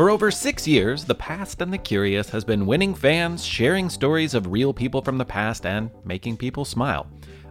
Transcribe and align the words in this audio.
For 0.00 0.08
over 0.08 0.30
six 0.30 0.66
years, 0.66 1.04
The 1.04 1.14
Past 1.14 1.60
and 1.60 1.70
the 1.70 1.76
Curious 1.76 2.30
has 2.30 2.42
been 2.42 2.64
winning 2.64 2.94
fans, 2.94 3.44
sharing 3.44 3.90
stories 3.90 4.32
of 4.32 4.50
real 4.50 4.72
people 4.72 5.02
from 5.02 5.18
the 5.18 5.26
past, 5.26 5.66
and 5.66 5.90
making 6.06 6.38
people 6.38 6.64
smile. 6.64 7.06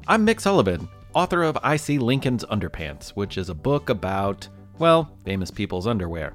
I'm 0.07 0.25
Mick 0.25 0.41
Sullivan, 0.41 0.89
author 1.13 1.43
of 1.43 1.59
I 1.61 1.77
See 1.77 1.99
Lincoln's 1.99 2.43
Underpants, 2.45 3.09
which 3.09 3.37
is 3.37 3.49
a 3.49 3.53
book 3.53 3.89
about, 3.89 4.47
well, 4.79 5.15
famous 5.23 5.51
people's 5.51 5.85
underwear. 5.85 6.33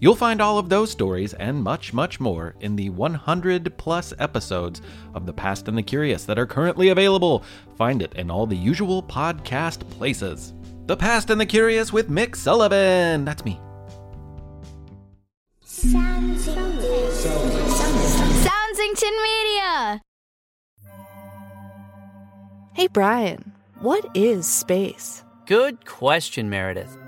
You'll 0.00 0.14
find 0.14 0.40
all 0.40 0.56
of 0.56 0.70
those 0.70 0.90
stories 0.90 1.34
and 1.34 1.62
much, 1.62 1.92
much 1.92 2.20
more 2.20 2.54
in 2.60 2.74
the 2.74 2.88
100 2.88 3.76
plus 3.76 4.14
episodes 4.18 4.80
of 5.12 5.26
The 5.26 5.34
Past 5.34 5.68
and 5.68 5.76
the 5.76 5.82
Curious 5.82 6.24
that 6.24 6.38
are 6.38 6.46
currently 6.46 6.88
available. 6.88 7.44
Find 7.76 8.00
it 8.00 8.14
in 8.14 8.30
all 8.30 8.46
the 8.46 8.56
usual 8.56 9.02
podcast 9.02 9.86
places. 9.90 10.54
The 10.86 10.96
Past 10.96 11.28
and 11.28 11.38
the 11.38 11.44
Curious 11.44 11.92
with 11.92 12.08
Mick 12.08 12.34
Sullivan. 12.34 13.26
That's 13.26 13.44
me. 13.44 13.60
Soundsington 15.80 16.76
Media. 19.22 20.02
Hey, 22.74 22.86
Brian, 22.86 23.52
what 23.80 24.04
is 24.14 24.46
space? 24.46 25.24
Good 25.46 25.86
question, 25.86 26.50
Meredith. 26.50 26.98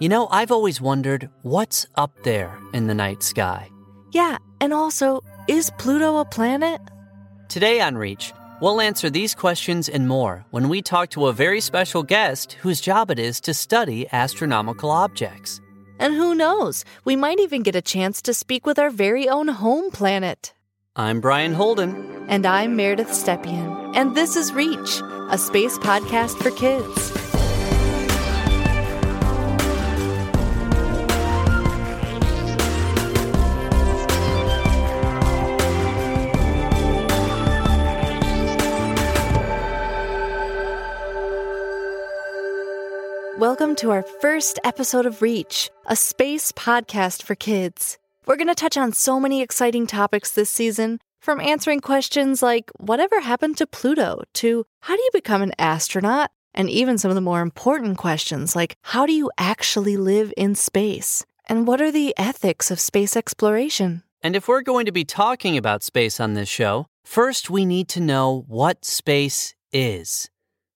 You 0.00 0.10
know, 0.10 0.28
I've 0.30 0.52
always 0.52 0.82
wondered 0.82 1.30
what's 1.42 1.86
up 1.94 2.12
there 2.22 2.58
in 2.74 2.88
the 2.88 2.94
night 2.94 3.22
sky. 3.22 3.70
Yeah, 4.12 4.36
and 4.60 4.74
also, 4.74 5.24
is 5.48 5.70
Pluto 5.78 6.18
a 6.18 6.26
planet? 6.26 6.82
Today 7.48 7.80
on 7.80 7.96
Reach, 7.96 8.34
we'll 8.60 8.82
answer 8.82 9.08
these 9.08 9.34
questions 9.34 9.88
and 9.88 10.06
more 10.06 10.44
when 10.50 10.68
we 10.68 10.82
talk 10.82 11.08
to 11.10 11.28
a 11.28 11.32
very 11.32 11.62
special 11.62 12.02
guest 12.02 12.52
whose 12.60 12.82
job 12.82 13.10
it 13.10 13.18
is 13.18 13.40
to 13.40 13.54
study 13.54 14.06
astronomical 14.12 14.90
objects. 14.90 15.62
And 16.00 16.14
who 16.14 16.34
knows, 16.34 16.82
we 17.04 17.14
might 17.14 17.40
even 17.40 17.62
get 17.62 17.76
a 17.76 17.82
chance 17.82 18.22
to 18.22 18.32
speak 18.32 18.64
with 18.64 18.78
our 18.78 18.88
very 18.88 19.28
own 19.28 19.48
home 19.48 19.90
planet. 19.90 20.54
I'm 20.96 21.20
Brian 21.20 21.52
Holden. 21.52 22.24
And 22.26 22.46
I'm 22.46 22.74
Meredith 22.74 23.10
Stepien. 23.10 23.94
And 23.94 24.16
this 24.16 24.34
is 24.34 24.54
Reach, 24.54 25.02
a 25.30 25.36
space 25.36 25.76
podcast 25.76 26.38
for 26.42 26.52
kids. 26.52 27.19
To 43.80 43.90
our 43.90 44.02
first 44.20 44.58
episode 44.62 45.06
of 45.06 45.22
Reach, 45.22 45.70
a 45.86 45.96
space 45.96 46.52
podcast 46.52 47.22
for 47.22 47.34
kids. 47.34 47.96
We're 48.26 48.36
going 48.36 48.48
to 48.48 48.54
touch 48.54 48.76
on 48.76 48.92
so 48.92 49.18
many 49.18 49.40
exciting 49.40 49.86
topics 49.86 50.32
this 50.32 50.50
season, 50.50 50.98
from 51.22 51.40
answering 51.40 51.80
questions 51.80 52.42
like 52.42 52.70
whatever 52.76 53.22
happened 53.22 53.56
to 53.56 53.66
Pluto 53.66 54.22
to 54.34 54.66
how 54.80 54.96
do 54.96 55.02
you 55.02 55.08
become 55.14 55.40
an 55.40 55.52
astronaut, 55.58 56.30
and 56.52 56.68
even 56.68 56.98
some 56.98 57.10
of 57.10 57.14
the 57.14 57.22
more 57.22 57.40
important 57.40 57.96
questions 57.96 58.54
like 58.54 58.74
how 58.82 59.06
do 59.06 59.14
you 59.14 59.30
actually 59.38 59.96
live 59.96 60.30
in 60.36 60.54
space, 60.54 61.24
and 61.48 61.66
what 61.66 61.80
are 61.80 61.90
the 61.90 62.12
ethics 62.18 62.70
of 62.70 62.78
space 62.78 63.16
exploration. 63.16 64.02
And 64.22 64.36
if 64.36 64.46
we're 64.46 64.60
going 64.60 64.84
to 64.84 64.92
be 64.92 65.06
talking 65.06 65.56
about 65.56 65.82
space 65.82 66.20
on 66.20 66.34
this 66.34 66.50
show, 66.50 66.84
first 67.02 67.48
we 67.48 67.64
need 67.64 67.88
to 67.88 68.00
know 68.00 68.44
what 68.46 68.84
space 68.84 69.54
is. 69.72 70.28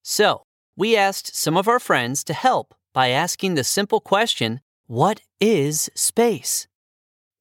So, 0.02 0.44
we 0.74 0.96
asked 0.96 1.36
some 1.36 1.58
of 1.58 1.68
our 1.68 1.78
friends 1.78 2.24
to 2.24 2.32
help 2.32 2.74
by 2.94 3.08
asking 3.08 3.54
the 3.54 3.64
simple 3.64 4.00
question 4.00 4.60
What 4.86 5.20
is 5.40 5.90
space? 5.94 6.66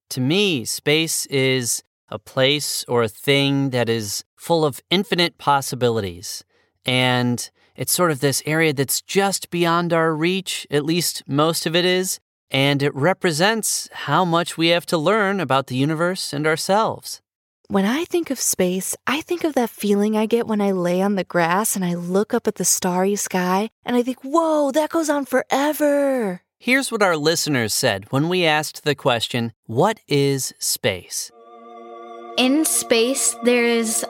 To 0.09 0.19
me, 0.19 0.65
space 0.65 1.25
is 1.27 1.83
a 2.09 2.19
place 2.19 2.83
or 2.89 3.03
a 3.03 3.07
thing 3.07 3.69
that 3.69 3.87
is 3.87 4.25
full 4.35 4.65
of 4.65 4.81
infinite 4.89 5.37
possibilities. 5.37 6.43
And 6.85 7.49
it's 7.75 7.93
sort 7.93 8.11
of 8.11 8.19
this 8.19 8.43
area 8.45 8.73
that's 8.73 9.01
just 9.01 9.49
beyond 9.49 9.93
our 9.93 10.13
reach, 10.13 10.67
at 10.69 10.85
least 10.85 11.23
most 11.25 11.65
of 11.65 11.75
it 11.75 11.85
is. 11.85 12.19
And 12.51 12.83
it 12.83 12.93
represents 12.93 13.89
how 13.93 14.25
much 14.25 14.57
we 14.57 14.67
have 14.67 14.85
to 14.87 14.97
learn 14.97 15.39
about 15.39 15.67
the 15.67 15.75
universe 15.75 16.33
and 16.33 16.45
ourselves. 16.45 17.22
When 17.67 17.85
I 17.85 18.05
think 18.05 18.29
of 18.29 18.39
space, 18.39 18.95
I 19.07 19.21
think 19.21 19.43
of 19.43 19.53
that 19.55 19.69
feeling 19.69 20.17
I 20.17 20.25
get 20.25 20.47
when 20.47 20.61
I 20.61 20.71
lay 20.71 21.01
on 21.01 21.15
the 21.15 21.23
grass 21.23 21.75
and 21.75 21.83
I 21.85 21.95
look 21.95 22.33
up 22.33 22.47
at 22.47 22.55
the 22.55 22.65
starry 22.65 23.15
sky 23.15 23.69
and 23.85 23.95
I 23.95 24.03
think, 24.03 24.19
whoa, 24.21 24.71
that 24.71 24.89
goes 24.89 25.09
on 25.09 25.25
forever. 25.25 26.41
Here's 26.59 26.91
what 26.91 27.01
our 27.01 27.17
listeners 27.17 27.73
said 27.73 28.05
when 28.11 28.29
we 28.29 28.45
asked 28.45 28.83
the 28.83 28.95
question, 28.95 29.53
What 29.65 29.99
is 30.07 30.53
space? 30.59 31.31
In 32.37 32.65
space, 32.65 33.35
there 33.43 33.65
is 33.65 34.05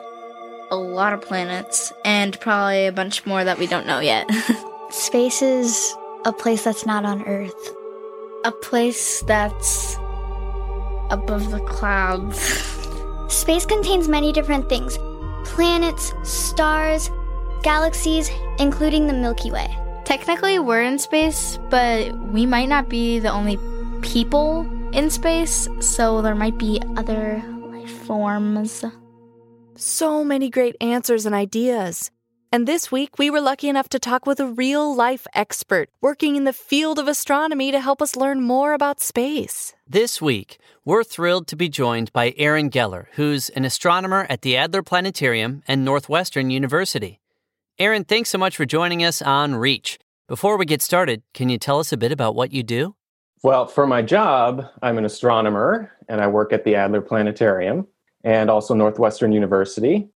a 0.70 0.76
lot 0.76 1.12
of 1.12 1.20
planets 1.20 1.92
and 2.04 2.38
probably 2.40 2.86
a 2.86 2.92
bunch 2.92 3.24
more 3.26 3.44
that 3.44 3.58
we 3.58 3.66
don't 3.66 3.86
know 3.86 4.00
yet. 4.00 4.28
Space 4.90 5.42
is 5.42 5.94
a 6.24 6.32
place 6.32 6.64
that's 6.64 6.86
not 6.86 7.04
on 7.04 7.22
Earth. 7.24 7.74
a 8.44 8.52
place 8.52 9.22
that's 9.22 9.96
above 11.10 11.50
the 11.50 11.60
clouds. 11.66 12.70
Space 13.28 13.66
contains 13.66 14.08
many 14.08 14.32
different 14.32 14.68
things 14.68 14.98
planets, 15.44 16.12
stars, 16.22 17.10
galaxies, 17.62 18.30
including 18.58 19.06
the 19.06 19.12
Milky 19.12 19.50
Way. 19.50 19.68
Technically, 20.04 20.58
we're 20.58 20.82
in 20.82 20.98
space, 20.98 21.58
but 21.70 22.16
we 22.28 22.46
might 22.46 22.68
not 22.68 22.88
be 22.88 23.18
the 23.18 23.30
only 23.30 23.58
people 24.02 24.66
in 24.92 25.10
space, 25.10 25.68
so 25.80 26.22
there 26.22 26.34
might 26.34 26.58
be 26.58 26.80
other 26.96 27.42
life 27.70 27.90
forms. 27.90 28.84
So 29.76 30.24
many 30.24 30.50
great 30.50 30.76
answers 30.80 31.26
and 31.26 31.34
ideas. 31.34 32.10
And 32.54 32.68
this 32.68 32.92
week, 32.92 33.18
we 33.18 33.30
were 33.30 33.40
lucky 33.40 33.68
enough 33.68 33.88
to 33.88 33.98
talk 33.98 34.26
with 34.26 34.38
a 34.38 34.46
real 34.46 34.94
life 34.94 35.26
expert 35.34 35.90
working 36.00 36.36
in 36.36 36.44
the 36.44 36.52
field 36.52 37.00
of 37.00 37.08
astronomy 37.08 37.72
to 37.72 37.80
help 37.80 38.00
us 38.00 38.14
learn 38.14 38.42
more 38.42 38.74
about 38.74 39.00
space. 39.00 39.74
This 39.88 40.22
week, 40.22 40.58
we're 40.84 41.02
thrilled 41.02 41.48
to 41.48 41.56
be 41.56 41.68
joined 41.68 42.12
by 42.12 42.32
Aaron 42.36 42.70
Geller, 42.70 43.06
who's 43.14 43.48
an 43.48 43.64
astronomer 43.64 44.24
at 44.30 44.42
the 44.42 44.56
Adler 44.56 44.84
Planetarium 44.84 45.64
and 45.66 45.84
Northwestern 45.84 46.50
University. 46.50 47.18
Aaron, 47.80 48.04
thanks 48.04 48.30
so 48.30 48.38
much 48.38 48.56
for 48.56 48.64
joining 48.64 49.02
us 49.02 49.20
on 49.20 49.56
Reach. 49.56 49.98
Before 50.28 50.56
we 50.56 50.64
get 50.64 50.80
started, 50.80 51.24
can 51.32 51.48
you 51.48 51.58
tell 51.58 51.80
us 51.80 51.92
a 51.92 51.96
bit 51.96 52.12
about 52.12 52.36
what 52.36 52.52
you 52.52 52.62
do? 52.62 52.94
Well, 53.42 53.66
for 53.66 53.84
my 53.84 54.00
job, 54.00 54.64
I'm 54.80 54.96
an 54.96 55.04
astronomer 55.04 55.90
and 56.08 56.20
I 56.20 56.28
work 56.28 56.52
at 56.52 56.62
the 56.62 56.76
Adler 56.76 57.00
Planetarium 57.00 57.88
and 58.22 58.48
also 58.48 58.74
Northwestern 58.74 59.32
University. 59.32 60.08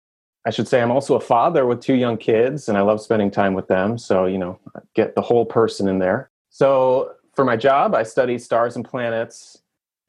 I 0.47 0.51
should 0.51 0.69
say 0.69 0.81
I'm 0.81 0.93
also 0.93 1.17
a 1.17 1.21
father 1.21 1.67
with 1.67 1.81
two 1.81 1.95
young 1.95 2.17
kids 2.17 2.69
and 2.69 2.79
I 2.79 2.83
love 2.83 3.01
spending 3.01 3.33
time 3.33 3.53
with 3.53 3.67
them. 3.67 3.99
So, 3.99 4.27
you 4.27 4.39
know, 4.39 4.61
get 4.95 5.17
the 5.17 5.21
whole 5.21 5.45
person 5.45 5.89
in 5.89 5.99
there. 5.99 6.31
So, 6.51 7.13
for 7.35 7.45
my 7.45 7.57
job, 7.57 7.95
I 7.95 8.05
study 8.05 8.39
stars 8.39 8.77
and 8.77 8.85
planets. 8.85 9.59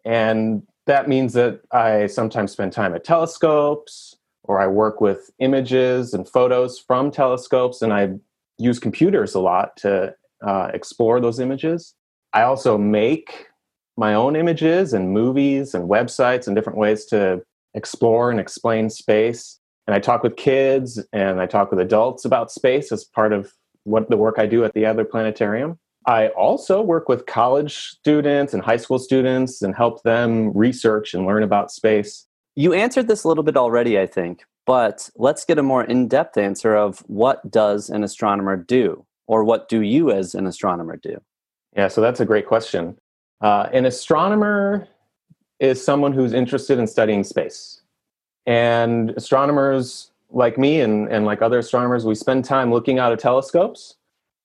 And 0.05 0.63
that 0.85 1.09
means 1.09 1.33
that 1.33 1.59
I 1.71 2.07
sometimes 2.07 2.51
spend 2.51 2.71
time 2.71 2.95
at 2.95 3.03
telescopes 3.03 4.15
or 4.43 4.61
I 4.61 4.67
work 4.67 5.01
with 5.01 5.29
images 5.39 6.13
and 6.13 6.29
photos 6.29 6.79
from 6.79 7.11
telescopes 7.11 7.81
and 7.81 7.91
I 7.91 8.13
use 8.57 8.79
computers 8.79 9.35
a 9.35 9.39
lot 9.39 9.75
to 9.77 10.15
uh, 10.45 10.71
explore 10.73 11.19
those 11.19 11.39
images. 11.39 11.95
I 12.33 12.43
also 12.43 12.77
make 12.77 13.47
my 13.97 14.13
own 14.13 14.35
images 14.35 14.93
and 14.93 15.11
movies 15.11 15.73
and 15.73 15.89
websites 15.89 16.47
and 16.47 16.55
different 16.55 16.77
ways 16.77 17.05
to 17.05 17.41
explore 17.73 18.31
and 18.31 18.39
explain 18.39 18.89
space. 18.89 19.59
And 19.87 19.95
I 19.95 19.99
talk 19.99 20.21
with 20.21 20.35
kids 20.35 21.01
and 21.13 21.39
I 21.39 21.45
talk 21.45 21.71
with 21.71 21.79
adults 21.79 22.25
about 22.25 22.51
space 22.51 22.91
as 22.91 23.05
part 23.05 23.31
of 23.31 23.53
what 23.85 24.09
the 24.09 24.17
work 24.17 24.35
I 24.37 24.45
do 24.45 24.65
at 24.65 24.73
the 24.73 24.85
Adler 24.85 25.05
Planetarium. 25.05 25.79
I 26.05 26.27
also 26.29 26.81
work 26.81 27.09
with 27.09 27.25
college 27.25 27.75
students 27.75 28.53
and 28.53 28.61
high 28.61 28.77
school 28.77 28.99
students 28.99 29.61
and 29.61 29.75
help 29.75 30.03
them 30.03 30.51
research 30.55 31.13
and 31.13 31.25
learn 31.25 31.43
about 31.43 31.72
space. 31.72 32.25
You 32.55 32.73
answered 32.73 33.07
this 33.07 33.23
a 33.23 33.28
little 33.28 33.43
bit 33.43 33.55
already, 33.55 33.99
I 33.99 34.05
think, 34.07 34.43
but 34.66 35.09
let's 35.16 35.45
get 35.45 35.57
a 35.57 35.63
more 35.63 35.84
in-depth 35.84 36.37
answer 36.37 36.75
of 36.75 36.99
what 37.07 37.49
does 37.49 37.90
an 37.90 38.03
astronomer 38.03 38.57
do, 38.57 39.05
or 39.28 39.43
what 39.43 39.69
do 39.69 39.81
you 39.81 40.11
as 40.11 40.33
an 40.33 40.47
astronomer 40.47 40.97
do? 40.97 41.22
Yeah, 41.75 41.87
so 41.87 42.01
that's 42.01 42.19
a 42.19 42.25
great 42.25 42.47
question. 42.47 42.97
Uh, 43.41 43.67
an 43.72 43.85
astronomer 43.85 44.87
is 45.59 45.83
someone 45.83 46.13
who's 46.13 46.33
interested 46.33 46.79
in 46.79 46.87
studying 46.87 47.23
space. 47.23 47.81
And 48.47 49.11
astronomers 49.11 50.11
like 50.32 50.58
me 50.58 50.82
and, 50.82 51.08
and 51.09 51.26
like 51.26 51.41
other 51.41 51.59
astronomers, 51.59 52.05
we 52.05 52.16
spend 52.16 52.46
time 52.46 52.72
looking 52.72 52.97
out 52.97 53.11
of 53.11 53.20
telescopes. 53.20 53.96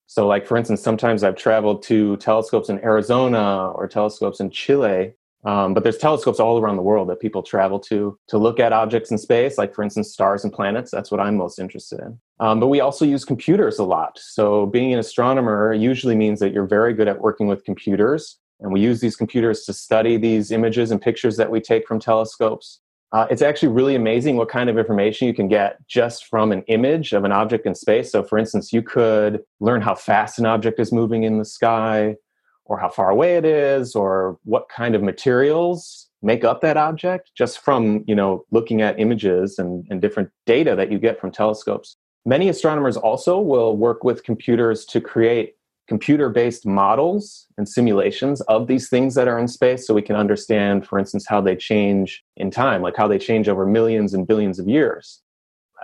So, 0.06 0.26
like 0.26 0.46
for 0.46 0.56
instance, 0.56 0.82
sometimes 0.82 1.24
I've 1.24 1.36
traveled 1.36 1.82
to 1.84 2.16
telescopes 2.18 2.68
in 2.68 2.78
Arizona 2.84 3.70
or 3.70 3.88
telescopes 3.88 4.40
in 4.40 4.50
Chile. 4.50 5.14
Um, 5.44 5.74
but 5.74 5.82
there's 5.82 5.98
telescopes 5.98 6.38
all 6.38 6.60
around 6.60 6.76
the 6.76 6.82
world 6.82 7.08
that 7.08 7.18
people 7.18 7.42
travel 7.42 7.80
to 7.80 8.16
to 8.28 8.38
look 8.38 8.60
at 8.60 8.72
objects 8.72 9.10
in 9.10 9.18
space, 9.18 9.58
like 9.58 9.74
for 9.74 9.82
instance, 9.82 10.12
stars 10.12 10.44
and 10.44 10.52
planets. 10.52 10.90
That's 10.90 11.10
what 11.10 11.20
I'm 11.20 11.36
most 11.36 11.58
interested 11.58 11.98
in. 12.00 12.20
Um, 12.38 12.60
but 12.60 12.68
we 12.68 12.80
also 12.80 13.04
use 13.04 13.24
computers 13.24 13.78
a 13.78 13.84
lot. 13.84 14.18
So 14.20 14.66
being 14.66 14.92
an 14.92 14.98
astronomer 14.98 15.72
usually 15.72 16.14
means 16.14 16.38
that 16.40 16.52
you're 16.52 16.66
very 16.66 16.92
good 16.92 17.08
at 17.08 17.20
working 17.20 17.48
with 17.48 17.64
computers 17.64 18.38
and 18.60 18.72
we 18.72 18.80
use 18.80 19.00
these 19.00 19.16
computers 19.16 19.64
to 19.64 19.72
study 19.72 20.16
these 20.16 20.52
images 20.52 20.90
and 20.92 21.02
pictures 21.02 21.36
that 21.36 21.50
we 21.50 21.60
take 21.60 21.86
from 21.86 21.98
telescopes. 21.98 22.80
Uh, 23.12 23.26
it's 23.30 23.42
actually 23.42 23.68
really 23.68 23.94
amazing 23.94 24.36
what 24.36 24.48
kind 24.48 24.70
of 24.70 24.78
information 24.78 25.28
you 25.28 25.34
can 25.34 25.46
get 25.46 25.76
just 25.86 26.26
from 26.26 26.50
an 26.50 26.62
image 26.62 27.12
of 27.12 27.24
an 27.24 27.32
object 27.32 27.66
in 27.66 27.74
space. 27.74 28.10
So, 28.10 28.22
for 28.22 28.38
instance, 28.38 28.72
you 28.72 28.80
could 28.82 29.42
learn 29.60 29.82
how 29.82 29.94
fast 29.94 30.38
an 30.38 30.46
object 30.46 30.80
is 30.80 30.92
moving 30.92 31.24
in 31.24 31.38
the 31.38 31.44
sky, 31.44 32.16
or 32.64 32.78
how 32.78 32.88
far 32.88 33.10
away 33.10 33.36
it 33.36 33.44
is, 33.44 33.94
or 33.94 34.38
what 34.44 34.68
kind 34.70 34.94
of 34.94 35.02
materials 35.02 36.08
make 36.22 36.44
up 36.44 36.60
that 36.62 36.76
object 36.76 37.32
just 37.36 37.58
from 37.58 38.04
you 38.06 38.14
know 38.14 38.44
looking 38.50 38.80
at 38.80 38.98
images 38.98 39.58
and, 39.58 39.86
and 39.90 40.00
different 40.00 40.30
data 40.46 40.74
that 40.74 40.90
you 40.90 40.98
get 40.98 41.20
from 41.20 41.30
telescopes. 41.30 41.96
Many 42.24 42.48
astronomers 42.48 42.96
also 42.96 43.40
will 43.40 43.76
work 43.76 44.04
with 44.04 44.22
computers 44.22 44.84
to 44.86 45.00
create 45.00 45.56
computer 45.92 46.30
based 46.30 46.64
models 46.64 47.46
and 47.58 47.68
simulations 47.68 48.40
of 48.54 48.66
these 48.66 48.88
things 48.88 49.14
that 49.14 49.28
are 49.28 49.38
in 49.38 49.46
space 49.46 49.86
so 49.86 49.92
we 49.92 50.00
can 50.00 50.16
understand, 50.16 50.86
for 50.86 50.98
instance, 50.98 51.26
how 51.28 51.38
they 51.38 51.54
change 51.54 52.24
in 52.38 52.50
time, 52.50 52.80
like 52.80 52.96
how 52.96 53.06
they 53.06 53.18
change 53.18 53.46
over 53.46 53.66
millions 53.66 54.14
and 54.14 54.26
billions 54.26 54.58
of 54.58 54.66
years. 54.66 55.20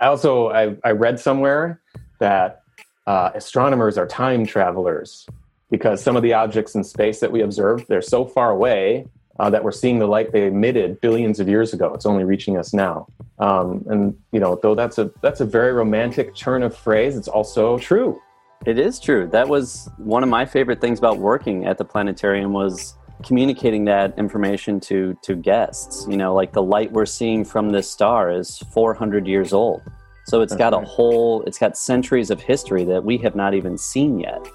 I 0.01 0.07
also 0.07 0.49
I, 0.49 0.75
I 0.83 0.91
read 1.05 1.19
somewhere 1.19 1.79
that 2.19 2.63
uh, 3.05 3.29
astronomers 3.35 3.99
are 3.99 4.07
time 4.07 4.47
travelers 4.47 5.27
because 5.69 6.01
some 6.01 6.15
of 6.15 6.23
the 6.23 6.33
objects 6.33 6.73
in 6.73 6.83
space 6.83 7.19
that 7.19 7.31
we 7.31 7.41
observe 7.41 7.85
they're 7.87 8.01
so 8.01 8.25
far 8.25 8.49
away 8.49 9.05
uh, 9.39 9.47
that 9.51 9.63
we're 9.63 9.79
seeing 9.83 9.99
the 9.99 10.07
light 10.07 10.31
they 10.31 10.47
emitted 10.47 10.99
billions 11.01 11.39
of 11.39 11.47
years 11.47 11.71
ago. 11.71 11.93
It's 11.93 12.07
only 12.07 12.23
reaching 12.23 12.57
us 12.57 12.73
now. 12.73 13.05
Um, 13.37 13.85
and 13.87 14.17
you 14.31 14.39
know, 14.39 14.59
though 14.63 14.73
that's 14.73 14.97
a 14.97 15.11
that's 15.21 15.39
a 15.39 15.45
very 15.45 15.71
romantic 15.71 16.35
turn 16.35 16.63
of 16.63 16.75
phrase, 16.75 17.15
it's 17.15 17.27
also 17.27 17.77
true. 17.77 18.19
It 18.65 18.77
is 18.77 18.99
true. 18.99 19.27
That 19.27 19.47
was 19.47 19.89
one 19.97 20.21
of 20.21 20.27
my 20.27 20.45
favorite 20.45 20.81
things 20.81 20.99
about 20.99 21.17
working 21.17 21.65
at 21.65 21.77
the 21.77 21.85
planetarium 21.85 22.51
was 22.51 22.95
communicating 23.23 23.85
that 23.85 24.17
information 24.17 24.81
to 24.81 25.17
to 25.21 25.35
guests. 25.35 26.05
You 26.09 26.17
know, 26.17 26.33
like 26.33 26.51
the 26.51 26.61
light 26.61 26.91
we're 26.91 27.05
seeing 27.05 27.45
from 27.45 27.71
this 27.71 27.89
star 27.89 28.31
is 28.31 28.57
400 28.73 29.25
years 29.27 29.53
old. 29.53 29.81
So 30.25 30.41
it's 30.41 30.55
got 30.55 30.73
a 30.73 30.79
whole 30.81 31.41
it's 31.43 31.57
got 31.57 31.77
centuries 31.77 32.29
of 32.31 32.41
history 32.41 32.83
that 32.83 33.03
we 33.03 33.17
have 33.19 33.33
not 33.33 33.53
even 33.53 33.77
seen 33.77 34.19
yet. 34.19 34.45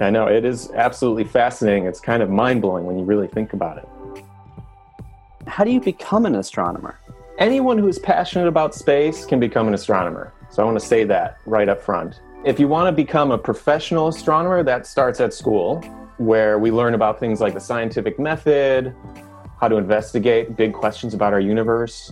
I 0.00 0.10
know 0.10 0.26
it 0.26 0.44
is 0.44 0.70
absolutely 0.72 1.24
fascinating. 1.24 1.86
It's 1.86 2.00
kind 2.00 2.22
of 2.22 2.30
mind-blowing 2.30 2.84
when 2.84 2.98
you 2.98 3.04
really 3.04 3.28
think 3.28 3.52
about 3.52 3.78
it. 3.78 4.24
How 5.46 5.62
do 5.62 5.70
you 5.70 5.80
become 5.80 6.26
an 6.26 6.36
astronomer? 6.36 6.98
Anyone 7.38 7.76
who 7.78 7.86
is 7.86 7.98
passionate 7.98 8.48
about 8.48 8.74
space 8.74 9.24
can 9.26 9.38
become 9.38 9.68
an 9.68 9.74
astronomer. 9.74 10.32
So 10.48 10.62
I 10.62 10.66
want 10.66 10.80
to 10.80 10.84
say 10.84 11.04
that 11.04 11.38
right 11.44 11.68
up 11.68 11.82
front. 11.82 12.18
If 12.42 12.58
you 12.58 12.68
want 12.68 12.86
to 12.86 12.92
become 12.92 13.32
a 13.32 13.38
professional 13.38 14.08
astronomer, 14.08 14.62
that 14.62 14.86
starts 14.86 15.20
at 15.20 15.34
school, 15.34 15.82
where 16.16 16.58
we 16.58 16.70
learn 16.70 16.94
about 16.94 17.20
things 17.20 17.38
like 17.38 17.52
the 17.52 17.60
scientific 17.60 18.18
method, 18.18 18.94
how 19.60 19.68
to 19.68 19.76
investigate 19.76 20.56
big 20.56 20.72
questions 20.72 21.12
about 21.12 21.34
our 21.34 21.40
universe. 21.40 22.10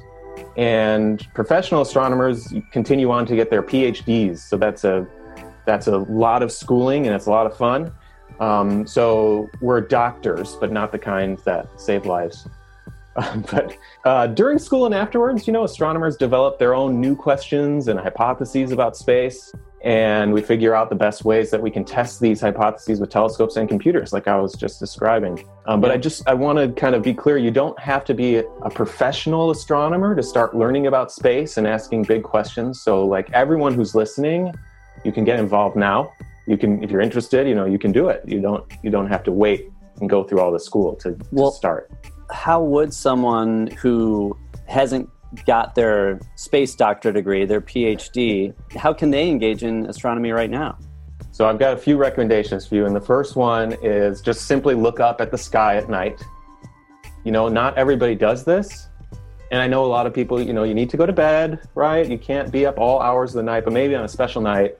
And 0.58 1.26
professional 1.32 1.80
astronomers 1.80 2.52
continue 2.72 3.10
on 3.10 3.24
to 3.24 3.34
get 3.36 3.48
their 3.48 3.62
PhDs. 3.62 4.40
So 4.40 4.58
that's 4.58 4.84
a 4.84 5.06
that's 5.64 5.86
a 5.86 5.96
lot 5.96 6.42
of 6.42 6.52
schooling 6.52 7.06
and 7.06 7.16
it's 7.16 7.26
a 7.26 7.30
lot 7.30 7.46
of 7.46 7.56
fun. 7.56 7.90
Um, 8.38 8.86
so 8.86 9.48
we're 9.62 9.80
doctors, 9.80 10.56
but 10.56 10.70
not 10.70 10.92
the 10.92 10.98
kind 10.98 11.38
that 11.46 11.80
save 11.80 12.04
lives. 12.04 12.46
but 13.50 13.76
uh, 14.04 14.26
during 14.28 14.58
school 14.58 14.86
and 14.86 14.94
afterwards, 14.94 15.46
you 15.46 15.52
know, 15.52 15.64
astronomers 15.64 16.16
develop 16.16 16.58
their 16.58 16.74
own 16.74 17.00
new 17.00 17.16
questions 17.16 17.88
and 17.88 17.98
hypotheses 17.98 18.70
about 18.70 18.96
space. 18.96 19.52
And 19.84 20.32
we 20.32 20.42
figure 20.42 20.74
out 20.74 20.90
the 20.90 20.96
best 20.96 21.24
ways 21.24 21.50
that 21.50 21.62
we 21.62 21.70
can 21.70 21.84
test 21.84 22.20
these 22.20 22.40
hypotheses 22.40 22.98
with 23.00 23.10
telescopes 23.10 23.56
and 23.56 23.68
computers, 23.68 24.12
like 24.12 24.26
I 24.26 24.36
was 24.36 24.54
just 24.54 24.80
describing. 24.80 25.48
Um, 25.66 25.80
but 25.80 25.92
I 25.92 25.96
just 25.96 26.28
I 26.28 26.34
want 26.34 26.58
to 26.58 26.68
kind 26.80 26.96
of 26.96 27.02
be 27.02 27.14
clear: 27.14 27.38
you 27.38 27.52
don't 27.52 27.78
have 27.78 28.04
to 28.06 28.14
be 28.14 28.36
a 28.38 28.70
professional 28.70 29.52
astronomer 29.52 30.16
to 30.16 30.22
start 30.22 30.56
learning 30.56 30.88
about 30.88 31.12
space 31.12 31.58
and 31.58 31.66
asking 31.66 32.02
big 32.02 32.24
questions. 32.24 32.80
So, 32.80 33.06
like 33.06 33.30
everyone 33.32 33.72
who's 33.72 33.94
listening, 33.94 34.52
you 35.04 35.12
can 35.12 35.24
get 35.24 35.38
involved 35.38 35.76
now. 35.76 36.12
You 36.48 36.58
can, 36.58 36.82
if 36.82 36.90
you're 36.90 37.00
interested, 37.00 37.46
you 37.46 37.54
know, 37.54 37.64
you 37.64 37.78
can 37.78 37.92
do 37.92 38.08
it. 38.08 38.24
You 38.26 38.40
don't 38.40 38.64
you 38.82 38.90
don't 38.90 39.06
have 39.06 39.22
to 39.24 39.32
wait 39.32 39.70
and 40.00 40.10
go 40.10 40.24
through 40.24 40.40
all 40.40 40.50
the 40.50 40.60
school 40.60 40.96
to, 40.96 41.12
to 41.12 41.26
Well- 41.30 41.52
start. 41.52 41.88
How 42.30 42.62
would 42.62 42.92
someone 42.92 43.68
who 43.68 44.36
hasn't 44.66 45.08
got 45.46 45.74
their 45.74 46.20
space 46.36 46.74
doctorate 46.74 47.14
degree, 47.14 47.44
their 47.44 47.60
PhD, 47.60 48.54
how 48.76 48.92
can 48.92 49.10
they 49.10 49.28
engage 49.28 49.62
in 49.62 49.86
astronomy 49.86 50.30
right 50.30 50.50
now? 50.50 50.78
So 51.30 51.46
I've 51.48 51.58
got 51.58 51.74
a 51.74 51.76
few 51.76 51.96
recommendations 51.96 52.66
for 52.66 52.74
you. 52.74 52.86
And 52.86 52.96
the 52.96 53.00
first 53.00 53.36
one 53.36 53.76
is 53.82 54.20
just 54.20 54.46
simply 54.46 54.74
look 54.74 55.00
up 55.00 55.20
at 55.20 55.30
the 55.30 55.38
sky 55.38 55.76
at 55.76 55.88
night. 55.88 56.22
You 57.24 57.32
know, 57.32 57.48
not 57.48 57.76
everybody 57.78 58.14
does 58.14 58.44
this. 58.44 58.88
And 59.50 59.62
I 59.62 59.66
know 59.66 59.84
a 59.84 59.86
lot 59.86 60.06
of 60.06 60.12
people, 60.12 60.40
you 60.42 60.52
know, 60.52 60.64
you 60.64 60.74
need 60.74 60.90
to 60.90 60.96
go 60.96 61.06
to 61.06 61.12
bed, 61.12 61.60
right? 61.74 62.08
You 62.08 62.18
can't 62.18 62.50
be 62.50 62.66
up 62.66 62.78
all 62.78 63.00
hours 63.00 63.30
of 63.30 63.36
the 63.36 63.42
night, 63.44 63.64
but 63.64 63.72
maybe 63.72 63.94
on 63.94 64.04
a 64.04 64.08
special 64.08 64.42
night, 64.42 64.78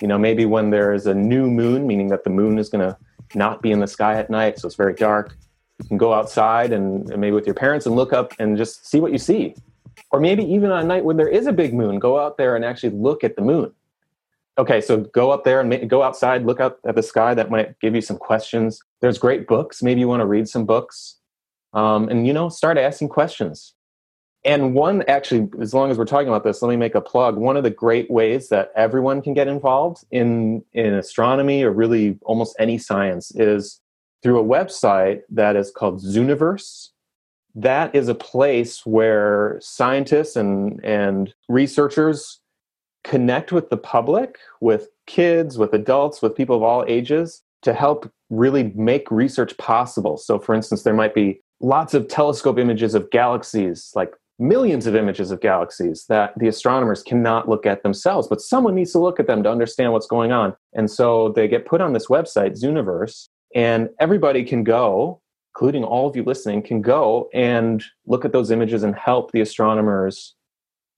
you 0.00 0.08
know, 0.08 0.16
maybe 0.16 0.46
when 0.46 0.70
there's 0.70 1.06
a 1.06 1.14
new 1.14 1.50
moon, 1.50 1.86
meaning 1.86 2.08
that 2.08 2.24
the 2.24 2.30
moon 2.30 2.58
is 2.58 2.68
going 2.68 2.88
to 2.88 2.96
not 3.34 3.60
be 3.60 3.72
in 3.72 3.80
the 3.80 3.86
sky 3.86 4.14
at 4.14 4.30
night, 4.30 4.58
so 4.58 4.66
it's 4.66 4.76
very 4.76 4.94
dark. 4.94 5.36
You 5.80 5.88
can 5.88 5.98
go 5.98 6.12
outside 6.12 6.72
and, 6.72 7.08
and 7.10 7.20
maybe 7.20 7.34
with 7.34 7.46
your 7.46 7.54
parents 7.54 7.86
and 7.86 7.94
look 7.94 8.12
up 8.12 8.34
and 8.38 8.56
just 8.56 8.86
see 8.86 9.00
what 9.00 9.12
you 9.12 9.18
see. 9.18 9.54
Or 10.10 10.20
maybe 10.20 10.44
even 10.44 10.70
on 10.70 10.84
a 10.84 10.86
night 10.86 11.04
when 11.04 11.16
there 11.16 11.28
is 11.28 11.46
a 11.46 11.52
big 11.52 11.74
moon, 11.74 11.98
go 11.98 12.18
out 12.18 12.36
there 12.36 12.56
and 12.56 12.64
actually 12.64 12.90
look 12.90 13.24
at 13.24 13.36
the 13.36 13.42
moon. 13.42 13.72
Okay, 14.58 14.80
so 14.80 14.98
go 14.98 15.30
up 15.30 15.44
there 15.44 15.60
and 15.60 15.70
ma- 15.70 15.86
go 15.86 16.02
outside, 16.02 16.44
look 16.44 16.58
out 16.58 16.78
at 16.84 16.96
the 16.96 17.02
sky. 17.02 17.32
That 17.32 17.50
might 17.50 17.78
give 17.78 17.94
you 17.94 18.00
some 18.00 18.16
questions. 18.16 18.82
There's 19.00 19.16
great 19.16 19.46
books. 19.46 19.82
Maybe 19.82 20.00
you 20.00 20.08
want 20.08 20.20
to 20.20 20.26
read 20.26 20.48
some 20.48 20.66
books, 20.66 21.18
um, 21.74 22.08
and 22.08 22.26
you 22.26 22.32
know, 22.32 22.48
start 22.48 22.76
asking 22.76 23.10
questions. 23.10 23.74
And 24.44 24.74
one, 24.74 25.02
actually, 25.06 25.48
as 25.60 25.74
long 25.74 25.90
as 25.90 25.98
we're 25.98 26.06
talking 26.06 26.28
about 26.28 26.42
this, 26.42 26.60
let 26.60 26.70
me 26.70 26.76
make 26.76 26.96
a 26.96 27.00
plug. 27.00 27.36
One 27.36 27.56
of 27.56 27.62
the 27.62 27.70
great 27.70 28.10
ways 28.10 28.48
that 28.48 28.72
everyone 28.74 29.22
can 29.22 29.32
get 29.32 29.46
involved 29.46 30.04
in 30.10 30.64
in 30.72 30.94
astronomy 30.94 31.62
or 31.62 31.70
really 31.70 32.18
almost 32.22 32.56
any 32.58 32.78
science 32.78 33.30
is 33.36 33.80
through 34.22 34.40
a 34.40 34.44
website 34.44 35.20
that 35.30 35.56
is 35.56 35.70
called 35.70 36.02
Zooniverse. 36.02 36.88
That 37.54 37.94
is 37.94 38.08
a 38.08 38.14
place 38.14 38.84
where 38.86 39.58
scientists 39.60 40.36
and 40.36 40.84
and 40.84 41.34
researchers 41.48 42.40
connect 43.04 43.52
with 43.52 43.70
the 43.70 43.76
public, 43.76 44.38
with 44.60 44.88
kids, 45.06 45.56
with 45.56 45.72
adults, 45.72 46.20
with 46.20 46.36
people 46.36 46.56
of 46.56 46.62
all 46.62 46.84
ages 46.86 47.42
to 47.62 47.72
help 47.72 48.10
really 48.30 48.72
make 48.74 49.10
research 49.10 49.56
possible. 49.56 50.16
So, 50.16 50.38
for 50.38 50.54
instance, 50.54 50.82
there 50.82 50.94
might 50.94 51.14
be 51.14 51.40
lots 51.60 51.94
of 51.94 52.08
telescope 52.08 52.58
images 52.58 52.94
of 52.94 53.10
galaxies, 53.10 53.90
like 53.94 54.12
millions 54.38 54.86
of 54.86 54.94
images 54.94 55.30
of 55.30 55.40
galaxies 55.40 56.04
that 56.08 56.32
the 56.38 56.46
astronomers 56.46 57.02
cannot 57.02 57.48
look 57.48 57.66
at 57.66 57.82
themselves, 57.82 58.28
but 58.28 58.40
someone 58.40 58.74
needs 58.74 58.92
to 58.92 58.98
look 58.98 59.18
at 59.18 59.26
them 59.26 59.42
to 59.42 59.50
understand 59.50 59.92
what's 59.92 60.06
going 60.06 60.30
on. 60.30 60.54
And 60.74 60.90
so 60.90 61.30
they 61.30 61.48
get 61.48 61.66
put 61.66 61.80
on 61.80 61.92
this 61.92 62.06
website, 62.06 62.60
Zooniverse, 62.60 63.28
and 63.54 63.90
everybody 63.98 64.44
can 64.44 64.64
go, 64.64 65.20
including 65.54 65.84
all 65.84 66.08
of 66.08 66.14
you 66.14 66.22
listening, 66.22 66.62
can 66.62 66.82
go 66.82 67.28
and 67.34 67.82
look 68.06 68.24
at 68.24 68.32
those 68.32 68.50
images 68.50 68.82
and 68.82 68.94
help 68.94 69.32
the 69.32 69.40
astronomers 69.40 70.34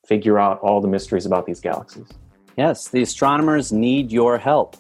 figure 0.07 0.39
out 0.39 0.59
all 0.61 0.81
the 0.81 0.89
mysteries 0.89 1.27
about 1.27 1.47
these 1.47 1.61
galaxies. 1.61 2.09
Yes, 2.57 2.89
the 2.89 3.03
astronomers 3.03 3.73
need 3.73 4.11
your 4.11 4.37
help. 4.39 4.77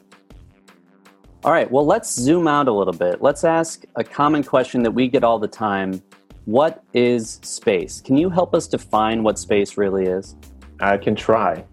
All 1.44 1.52
right, 1.52 1.70
well, 1.70 1.86
let's 1.86 2.12
zoom 2.12 2.46
out 2.46 2.68
a 2.68 2.72
little 2.72 2.92
bit. 2.92 3.22
Let's 3.22 3.44
ask 3.44 3.84
a 3.96 4.04
common 4.04 4.44
question 4.44 4.82
that 4.82 4.90
we 4.90 5.08
get 5.08 5.24
all 5.24 5.38
the 5.38 5.48
time 5.48 6.02
What 6.46 6.82
is 6.94 7.38
space? 7.42 8.00
Can 8.00 8.16
you 8.16 8.28
help 8.28 8.54
us 8.54 8.66
define 8.66 9.22
what 9.22 9.38
space 9.38 9.78
really 9.78 10.06
is? 10.06 10.36
I 10.80 10.96
can 10.96 11.14
try. 11.14 11.64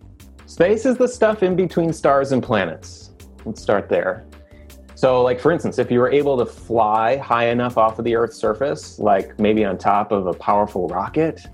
Space 0.46 0.86
is 0.86 0.98
the 0.98 1.08
stuff 1.08 1.44
in 1.44 1.56
between 1.56 1.92
stars 1.92 2.32
and 2.32 2.44
planets. 2.44 3.12
Let's 3.44 3.62
start 3.62 3.90
there. 3.90 4.26
So, 4.98 5.22
like 5.22 5.40
for 5.40 5.52
instance, 5.52 5.78
if 5.78 5.92
you 5.92 6.00
were 6.00 6.12
able 6.12 6.40
to 6.40 6.46
fly 6.48 7.18
high 7.18 7.50
enough 7.50 7.78
off 7.78 8.00
of 8.00 8.04
the 8.06 8.16
Earth's 8.16 8.36
surface, 8.36 8.98
like 8.98 9.38
maybe 9.38 9.64
on 9.64 9.78
top 9.78 10.12
of 10.12 10.26
a 10.26 10.34
powerful 10.34 10.88
rocket, 10.88 11.46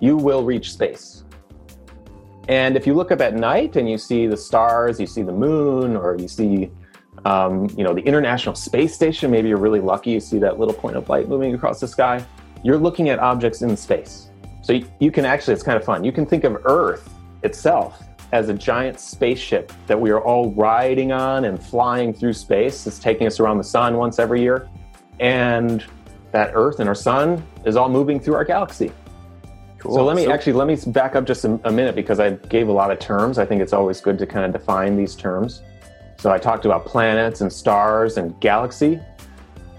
you 0.00 0.16
will 0.16 0.42
reach 0.42 0.72
space. 0.72 1.22
And 2.48 2.74
if 2.74 2.86
you 2.86 2.94
look 2.94 3.12
up 3.12 3.20
at 3.20 3.34
night 3.34 3.76
and 3.76 3.86
you 3.86 3.98
see 3.98 4.26
the 4.26 4.36
stars, 4.36 4.98
you 4.98 5.06
see 5.06 5.20
the 5.20 5.30
moon, 5.30 5.94
or 5.94 6.16
you 6.18 6.26
see, 6.26 6.70
um, 7.26 7.68
you 7.76 7.84
know, 7.84 7.92
the 7.92 8.00
International 8.00 8.54
Space 8.54 8.94
Station, 8.94 9.30
maybe 9.30 9.50
you're 9.50 9.58
really 9.58 9.80
lucky, 9.80 10.12
you 10.12 10.20
see 10.20 10.38
that 10.38 10.58
little 10.58 10.72
point 10.72 10.96
of 10.96 11.06
light 11.10 11.28
moving 11.28 11.54
across 11.54 11.80
the 11.80 11.88
sky. 11.88 12.24
You're 12.64 12.78
looking 12.78 13.10
at 13.10 13.18
objects 13.18 13.60
in 13.60 13.76
space. 13.76 14.30
So 14.62 14.72
you, 14.72 14.90
you 15.00 15.10
can 15.10 15.26
actually, 15.26 15.52
it's 15.52 15.62
kind 15.62 15.76
of 15.76 15.84
fun. 15.84 16.02
You 16.02 16.12
can 16.12 16.24
think 16.24 16.44
of 16.44 16.64
Earth 16.64 17.12
itself 17.42 18.05
as 18.32 18.48
a 18.48 18.54
giant 18.54 18.98
spaceship 19.00 19.72
that 19.86 20.00
we 20.00 20.10
are 20.10 20.20
all 20.20 20.50
riding 20.52 21.12
on 21.12 21.44
and 21.44 21.62
flying 21.62 22.12
through 22.12 22.32
space. 22.32 22.86
It's 22.86 22.98
taking 22.98 23.26
us 23.26 23.38
around 23.40 23.58
the 23.58 23.64
sun 23.64 23.96
once 23.96 24.18
every 24.18 24.42
year. 24.42 24.68
And 25.20 25.84
that 26.32 26.50
Earth 26.54 26.80
and 26.80 26.88
our 26.88 26.94
sun 26.94 27.42
is 27.64 27.76
all 27.76 27.88
moving 27.88 28.18
through 28.20 28.34
our 28.34 28.44
galaxy. 28.44 28.92
So 29.82 30.04
let 30.04 30.16
me 30.16 30.24
So- 30.24 30.32
actually 30.32 30.54
let 30.54 30.66
me 30.66 30.76
back 30.88 31.14
up 31.14 31.24
just 31.24 31.44
a, 31.44 31.60
a 31.64 31.70
minute 31.70 31.94
because 31.94 32.18
I 32.18 32.30
gave 32.30 32.68
a 32.68 32.72
lot 32.72 32.90
of 32.90 32.98
terms. 32.98 33.38
I 33.38 33.46
think 33.46 33.62
it's 33.62 33.72
always 33.72 34.00
good 34.00 34.18
to 34.18 34.26
kind 34.26 34.44
of 34.44 34.52
define 34.52 34.96
these 34.96 35.14
terms. 35.14 35.62
So 36.18 36.30
I 36.32 36.38
talked 36.38 36.64
about 36.64 36.84
planets 36.84 37.40
and 37.42 37.52
stars 37.52 38.16
and 38.16 38.38
galaxy. 38.40 38.98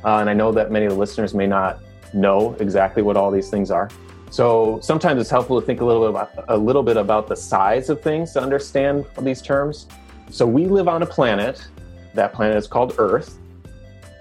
uh, 0.06 0.18
and 0.20 0.30
I 0.30 0.34
know 0.34 0.52
that 0.54 0.72
many 0.72 0.86
of 0.86 0.94
the 0.94 0.98
listeners 0.98 1.34
may 1.34 1.48
not 1.48 1.80
know 2.14 2.56
exactly 2.60 3.04
what 3.04 3.18
all 3.18 3.30
these 3.32 3.50
things 3.50 3.70
are. 3.72 3.90
So 4.30 4.80
sometimes 4.82 5.22
it's 5.22 5.30
helpful 5.30 5.60
to 5.60 5.66
think 5.66 5.82
a 5.82 5.86
little 5.86 6.02
bit 6.02 6.10
about 6.10 6.46
a 6.50 6.58
little 6.58 6.84
bit 6.84 6.98
about 6.98 7.28
the 7.28 7.36
size 7.36 7.90
of 7.90 8.02
things 8.02 8.34
to 8.34 8.42
understand 8.42 9.06
these 9.22 9.42
terms. 9.42 9.88
So 10.30 10.46
we 10.46 10.66
live 10.66 10.88
on 10.88 11.02
a 11.02 11.06
planet. 11.06 11.66
That 12.14 12.34
planet 12.34 12.58
is 12.58 12.68
called 12.68 12.96
Earth, 12.98 13.38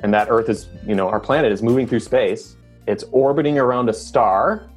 and 0.03 0.13
that 0.15 0.29
Earth 0.31 0.49
is, 0.49 0.69
you 0.87 0.95
know, 0.95 1.09
our 1.09 1.19
planet 1.19 1.51
is 1.51 1.63
moving 1.63 1.87
through 1.87 2.01
space. 2.01 2.57
It's 2.87 3.05
orbiting 3.11 3.59
around 3.59 3.89
a 3.89 3.93
star, 3.93 4.69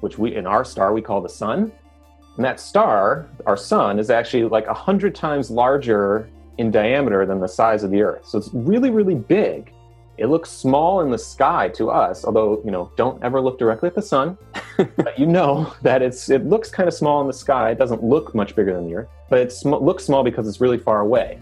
which 0.00 0.18
we 0.18 0.36
in 0.36 0.46
our 0.46 0.64
star 0.64 0.92
we 0.92 1.02
call 1.02 1.20
the 1.20 1.28
sun. 1.28 1.72
And 2.36 2.44
that 2.44 2.60
star, 2.60 3.28
our 3.46 3.56
sun, 3.56 3.98
is 3.98 4.10
actually 4.10 4.44
like 4.44 4.66
a 4.68 4.74
hundred 4.74 5.14
times 5.14 5.50
larger 5.50 6.28
in 6.58 6.70
diameter 6.70 7.26
than 7.26 7.40
the 7.40 7.48
size 7.48 7.82
of 7.82 7.90
the 7.90 8.00
Earth. 8.02 8.26
So 8.26 8.38
it's 8.38 8.50
really, 8.52 8.90
really 8.90 9.16
big. 9.16 9.72
It 10.18 10.26
looks 10.26 10.50
small 10.50 11.00
in 11.02 11.10
the 11.12 11.18
sky 11.18 11.68
to 11.70 11.90
us, 11.90 12.24
although 12.24 12.60
you 12.64 12.72
know, 12.72 12.90
don't 12.96 13.22
ever 13.22 13.40
look 13.40 13.56
directly 13.56 13.86
at 13.86 13.94
the 13.94 14.02
sun. 14.02 14.36
but 14.76 15.16
you 15.16 15.26
know 15.26 15.72
that 15.82 16.02
it's 16.02 16.28
it 16.28 16.44
looks 16.44 16.70
kind 16.70 16.88
of 16.88 16.94
small 16.94 17.20
in 17.20 17.28
the 17.28 17.32
sky. 17.32 17.70
It 17.70 17.78
doesn't 17.78 18.02
look 18.02 18.34
much 18.34 18.56
bigger 18.56 18.74
than 18.74 18.88
the 18.88 18.96
Earth, 18.96 19.08
but 19.30 19.38
it 19.38 19.52
sm- 19.52 19.74
looks 19.74 20.04
small 20.04 20.24
because 20.24 20.48
it's 20.48 20.60
really 20.60 20.78
far 20.78 21.00
away. 21.00 21.38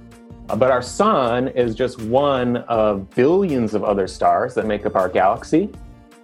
Uh, 0.50 0.56
but 0.56 0.70
our 0.70 0.82
sun 0.82 1.48
is 1.48 1.74
just 1.74 2.02
one 2.02 2.58
of 2.68 3.08
billions 3.10 3.72
of 3.72 3.82
other 3.82 4.06
stars 4.06 4.54
that 4.54 4.66
make 4.66 4.84
up 4.84 4.94
our 4.94 5.08
galaxy. 5.08 5.70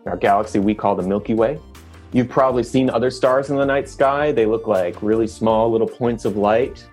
Our 0.04 0.18
galaxy 0.18 0.58
we 0.58 0.74
call 0.74 0.94
the 0.94 1.02
Milky 1.02 1.34
Way. 1.34 1.58
You've 2.12 2.28
probably 2.28 2.64
seen 2.64 2.90
other 2.90 3.10
stars 3.10 3.48
in 3.48 3.56
the 3.56 3.64
night 3.64 3.88
sky. 3.88 4.30
They 4.30 4.44
look 4.44 4.66
like 4.66 5.00
really 5.00 5.26
small 5.26 5.70
little 5.70 5.88
points 5.88 6.26
of 6.26 6.36
light, 6.36 6.86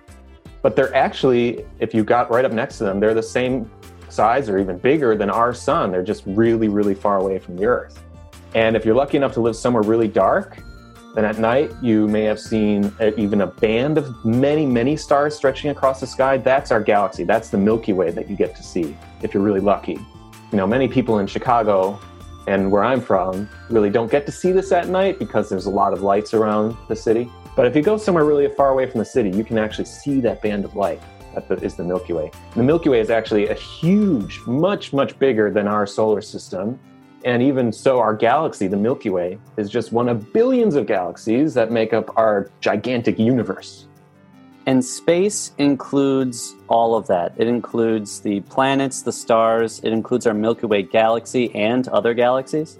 but 0.62 0.74
they're 0.74 0.94
actually, 0.94 1.66
if 1.78 1.92
you 1.92 2.02
got 2.02 2.30
right 2.30 2.46
up 2.46 2.52
next 2.52 2.78
to 2.78 2.84
them, 2.84 2.98
they're 2.98 3.12
the 3.12 3.22
same 3.22 3.70
size 4.12 4.48
or 4.48 4.58
even 4.58 4.78
bigger 4.78 5.16
than 5.16 5.30
our 5.30 5.54
sun. 5.54 5.90
They're 5.92 6.02
just 6.02 6.24
really, 6.26 6.68
really 6.68 6.94
far 6.94 7.18
away 7.18 7.38
from 7.38 7.56
the 7.56 7.66
Earth. 7.66 8.02
And 8.54 8.76
if 8.76 8.84
you're 8.84 8.94
lucky 8.94 9.16
enough 9.16 9.32
to 9.34 9.40
live 9.40 9.56
somewhere 9.56 9.82
really 9.82 10.08
dark, 10.08 10.58
then 11.14 11.24
at 11.24 11.38
night 11.38 11.72
you 11.82 12.06
may 12.06 12.22
have 12.22 12.38
seen 12.38 12.92
even 13.16 13.40
a 13.40 13.46
band 13.46 13.98
of 13.98 14.24
many, 14.24 14.64
many 14.66 14.96
stars 14.96 15.34
stretching 15.36 15.70
across 15.70 16.00
the 16.00 16.06
sky. 16.06 16.36
That's 16.36 16.70
our 16.70 16.80
galaxy. 16.80 17.24
That's 17.24 17.50
the 17.50 17.58
Milky 17.58 17.92
Way 17.92 18.10
that 18.10 18.30
you 18.30 18.36
get 18.36 18.54
to 18.56 18.62
see 18.62 18.96
if 19.22 19.34
you're 19.34 19.42
really 19.42 19.60
lucky. 19.60 19.98
You 20.52 20.56
know, 20.56 20.66
many 20.66 20.88
people 20.88 21.18
in 21.18 21.26
Chicago 21.26 22.00
and 22.46 22.70
where 22.72 22.82
I'm 22.82 23.00
from 23.00 23.48
really 23.70 23.90
don't 23.90 24.10
get 24.10 24.24
to 24.26 24.32
see 24.32 24.50
this 24.50 24.72
at 24.72 24.88
night 24.88 25.18
because 25.18 25.48
there's 25.48 25.66
a 25.66 25.70
lot 25.70 25.92
of 25.92 26.02
lights 26.02 26.34
around 26.34 26.76
the 26.88 26.96
city. 26.96 27.30
But 27.56 27.66
if 27.66 27.76
you 27.76 27.82
go 27.82 27.96
somewhere 27.96 28.24
really 28.24 28.48
far 28.54 28.70
away 28.70 28.88
from 28.88 28.98
the 28.98 29.04
city, 29.04 29.30
you 29.30 29.44
can 29.44 29.58
actually 29.58 29.84
see 29.84 30.20
that 30.20 30.40
band 30.42 30.64
of 30.64 30.74
light 30.76 31.02
that 31.34 31.62
is 31.62 31.76
the 31.76 31.84
Milky 31.84 32.12
Way. 32.12 32.30
The 32.54 32.62
Milky 32.62 32.88
Way 32.88 33.00
is 33.00 33.10
actually 33.10 33.48
a 33.48 33.54
huge, 33.54 34.40
much, 34.46 34.92
much 34.92 35.18
bigger 35.18 35.50
than 35.50 35.66
our 35.66 35.86
solar 35.86 36.20
system. 36.20 36.78
And 37.24 37.42
even 37.42 37.72
so, 37.72 38.00
our 38.00 38.14
galaxy, 38.14 38.66
the 38.66 38.76
Milky 38.76 39.10
Way, 39.10 39.38
is 39.56 39.68
just 39.68 39.92
one 39.92 40.08
of 40.08 40.32
billions 40.32 40.74
of 40.74 40.86
galaxies 40.86 41.52
that 41.54 41.70
make 41.70 41.92
up 41.92 42.16
our 42.16 42.50
gigantic 42.60 43.18
universe. 43.18 43.86
And 44.66 44.84
space 44.84 45.52
includes 45.58 46.54
all 46.68 46.94
of 46.94 47.06
that. 47.08 47.34
It 47.36 47.46
includes 47.46 48.20
the 48.20 48.40
planets, 48.42 49.02
the 49.02 49.12
stars, 49.12 49.80
it 49.82 49.92
includes 49.92 50.26
our 50.26 50.34
Milky 50.34 50.66
Way 50.66 50.82
galaxy 50.82 51.54
and 51.54 51.88
other 51.88 52.14
galaxies. 52.14 52.78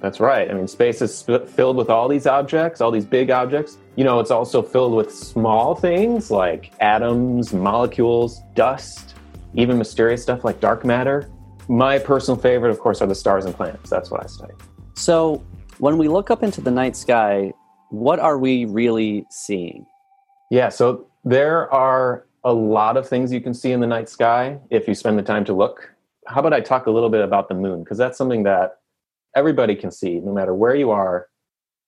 That's 0.00 0.20
right. 0.20 0.50
I 0.50 0.54
mean, 0.54 0.68
space 0.68 1.00
is 1.00 1.16
sp- 1.16 1.48
filled 1.48 1.76
with 1.76 1.88
all 1.90 2.08
these 2.08 2.26
objects, 2.26 2.80
all 2.80 2.90
these 2.90 3.06
big 3.06 3.30
objects. 3.30 3.78
You 3.96 4.02
know, 4.02 4.18
it's 4.18 4.32
also 4.32 4.60
filled 4.60 4.92
with 4.94 5.14
small 5.14 5.76
things 5.76 6.30
like 6.30 6.72
atoms, 6.80 7.52
molecules, 7.52 8.40
dust, 8.54 9.14
even 9.54 9.78
mysterious 9.78 10.20
stuff 10.20 10.44
like 10.44 10.58
dark 10.58 10.84
matter. 10.84 11.30
My 11.68 12.00
personal 12.00 12.40
favorite, 12.40 12.70
of 12.70 12.80
course, 12.80 13.00
are 13.00 13.06
the 13.06 13.14
stars 13.14 13.44
and 13.44 13.54
planets. 13.54 13.88
That's 13.88 14.10
what 14.10 14.22
I 14.22 14.26
study. 14.26 14.54
So, 14.96 15.44
when 15.78 15.96
we 15.96 16.08
look 16.08 16.30
up 16.30 16.42
into 16.42 16.60
the 16.60 16.70
night 16.70 16.96
sky, 16.96 17.52
what 17.90 18.18
are 18.18 18.36
we 18.36 18.64
really 18.64 19.26
seeing? 19.30 19.86
Yeah, 20.50 20.68
so 20.68 21.06
there 21.24 21.72
are 21.72 22.26
a 22.42 22.52
lot 22.52 22.96
of 22.96 23.08
things 23.08 23.32
you 23.32 23.40
can 23.40 23.54
see 23.54 23.72
in 23.72 23.80
the 23.80 23.86
night 23.86 24.08
sky 24.08 24.58
if 24.70 24.88
you 24.88 24.94
spend 24.94 25.18
the 25.18 25.22
time 25.22 25.44
to 25.44 25.52
look. 25.52 25.94
How 26.26 26.40
about 26.40 26.52
I 26.52 26.60
talk 26.60 26.86
a 26.86 26.90
little 26.90 27.10
bit 27.10 27.22
about 27.22 27.48
the 27.48 27.54
moon? 27.54 27.84
Because 27.84 27.98
that's 27.98 28.18
something 28.18 28.42
that 28.42 28.78
everybody 29.36 29.76
can 29.76 29.90
see, 29.90 30.20
no 30.20 30.32
matter 30.32 30.54
where 30.54 30.74
you 30.74 30.90
are. 30.90 31.28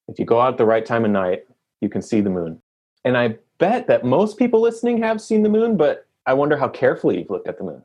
If 0.09 0.19
you 0.19 0.25
go 0.25 0.41
out 0.41 0.53
at 0.53 0.59
the 0.59 0.67
right 0.67 0.87
time 0.87 1.05
of 1.05 1.11
night, 1.11 1.46
you 1.81 1.89
can 1.89 2.03
see 2.03 2.21
the 2.21 2.31
moon. 2.31 2.61
And 3.05 3.17
I 3.17 3.37
bet 3.59 3.87
that 3.87 4.05
most 4.05 4.39
people 4.39 4.61
listening 4.61 5.03
have 5.03 5.21
seen 5.21 5.43
the 5.43 5.49
moon, 5.49 5.77
but 5.77 6.07
I 6.27 6.35
wonder 6.35 6.57
how 6.57 6.69
carefully 6.69 7.19
you've 7.19 7.31
looked 7.31 7.49
at 7.49 7.59
the 7.59 7.65
moon. 7.65 7.83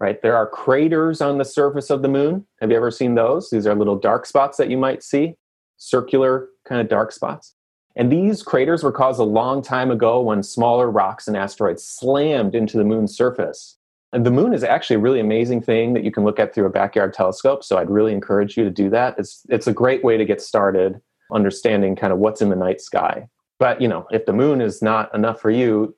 Right? 0.00 0.22
There 0.22 0.36
are 0.36 0.46
craters 0.46 1.20
on 1.20 1.38
the 1.38 1.44
surface 1.44 1.90
of 1.90 2.02
the 2.02 2.08
moon. 2.08 2.46
Have 2.60 2.70
you 2.70 2.76
ever 2.76 2.90
seen 2.90 3.16
those? 3.16 3.50
These 3.50 3.66
are 3.66 3.74
little 3.74 3.98
dark 3.98 4.26
spots 4.26 4.56
that 4.58 4.70
you 4.70 4.76
might 4.76 5.02
see, 5.02 5.34
circular 5.76 6.48
kind 6.64 6.80
of 6.80 6.88
dark 6.88 7.10
spots. 7.10 7.54
And 7.96 8.12
these 8.12 8.44
craters 8.44 8.84
were 8.84 8.92
caused 8.92 9.18
a 9.18 9.24
long 9.24 9.60
time 9.60 9.90
ago 9.90 10.20
when 10.20 10.44
smaller 10.44 10.88
rocks 10.88 11.26
and 11.26 11.36
asteroids 11.36 11.84
slammed 11.84 12.54
into 12.54 12.78
the 12.78 12.84
moon's 12.84 13.16
surface 13.16 13.78
and 14.12 14.24
the 14.24 14.30
moon 14.30 14.54
is 14.54 14.64
actually 14.64 14.96
a 14.96 15.00
really 15.00 15.20
amazing 15.20 15.60
thing 15.60 15.92
that 15.92 16.04
you 16.04 16.10
can 16.10 16.24
look 16.24 16.38
at 16.38 16.54
through 16.54 16.66
a 16.66 16.70
backyard 16.70 17.12
telescope. 17.12 17.62
So 17.62 17.76
I'd 17.76 17.90
really 17.90 18.12
encourage 18.12 18.56
you 18.56 18.64
to 18.64 18.70
do 18.70 18.88
that. 18.90 19.16
It's 19.18 19.42
it's 19.48 19.66
a 19.66 19.72
great 19.72 20.02
way 20.02 20.16
to 20.16 20.24
get 20.24 20.40
started 20.40 21.00
understanding 21.32 21.96
kind 21.96 22.12
of 22.12 22.18
what's 22.18 22.42
in 22.42 22.48
the 22.48 22.56
night 22.56 22.80
sky. 22.80 23.28
But 23.58 23.80
you 23.80 23.88
know, 23.88 24.06
if 24.10 24.26
the 24.26 24.32
moon 24.32 24.60
is 24.60 24.82
not 24.82 25.14
enough 25.14 25.40
for 25.40 25.50
you, 25.50 25.96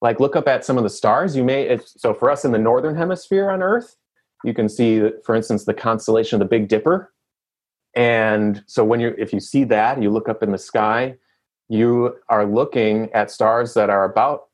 like 0.00 0.20
look 0.20 0.36
up 0.36 0.48
at 0.48 0.64
some 0.64 0.76
of 0.76 0.84
the 0.84 0.90
stars. 0.90 1.36
You 1.36 1.44
may 1.44 1.78
so 1.84 2.12
for 2.12 2.30
us 2.30 2.44
in 2.44 2.52
the 2.52 2.58
northern 2.58 2.96
hemisphere 2.96 3.50
on 3.50 3.62
Earth, 3.62 3.96
you 4.44 4.52
can 4.54 4.68
see, 4.68 5.10
for 5.24 5.34
instance, 5.34 5.64
the 5.64 5.74
constellation 5.74 6.40
of 6.40 6.48
the 6.48 6.50
Big 6.50 6.68
Dipper. 6.68 7.12
And 7.94 8.62
so 8.66 8.84
when 8.84 9.00
you 9.00 9.14
if 9.18 9.32
you 9.32 9.40
see 9.40 9.64
that, 9.64 10.02
you 10.02 10.10
look 10.10 10.28
up 10.28 10.42
in 10.42 10.52
the 10.52 10.58
sky, 10.58 11.16
you 11.68 12.16
are 12.28 12.46
looking 12.46 13.10
at 13.12 13.30
stars 13.30 13.74
that 13.74 13.90
are 13.90 14.04
about 14.04 14.48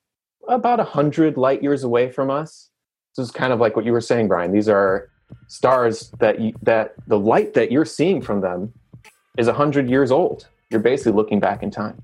about 0.48 0.80
a 0.80 0.84
100 0.84 1.36
light 1.36 1.62
years 1.62 1.84
away 1.84 2.10
from 2.10 2.30
us 2.30 2.70
this 3.18 3.26
is 3.26 3.32
kind 3.32 3.52
of 3.52 3.58
like 3.58 3.74
what 3.74 3.84
you 3.84 3.92
were 3.92 4.00
saying, 4.00 4.28
Brian. 4.28 4.52
These 4.52 4.68
are 4.68 5.10
stars 5.48 6.12
that 6.20 6.40
you, 6.40 6.54
that 6.62 6.94
the 7.08 7.18
light 7.18 7.54
that 7.54 7.72
you're 7.72 7.84
seeing 7.84 8.22
from 8.22 8.40
them 8.40 8.72
is 9.36 9.46
100 9.46 9.88
years 9.88 10.10
old. 10.10 10.48
You're 10.70 10.80
basically 10.80 11.12
looking 11.12 11.40
back 11.40 11.62
in 11.62 11.70
time. 11.70 12.02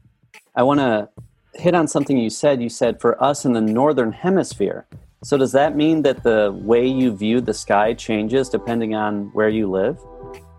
I 0.55 0.63
want 0.63 0.81
to 0.81 1.09
hit 1.55 1.75
on 1.75 1.89
something 1.89 2.17
you 2.17 2.31
said. 2.31 2.63
You 2.63 2.69
said 2.69 3.01
for 3.01 3.23
us 3.23 3.45
in 3.45 3.53
the 3.53 3.61
northern 3.61 4.13
hemisphere. 4.13 4.87
So 5.23 5.37
does 5.37 5.53
that 5.53 5.77
mean 5.77 6.03
that 6.03 6.23
the 6.23 6.53
way 6.65 6.87
you 6.87 7.17
view 7.17 7.41
the 7.41 7.55
sky 7.55 7.95
changes 7.95 8.49
depending 8.49 8.95
on 8.95 9.31
where 9.33 9.49
you 9.49 9.71
live? 9.71 9.99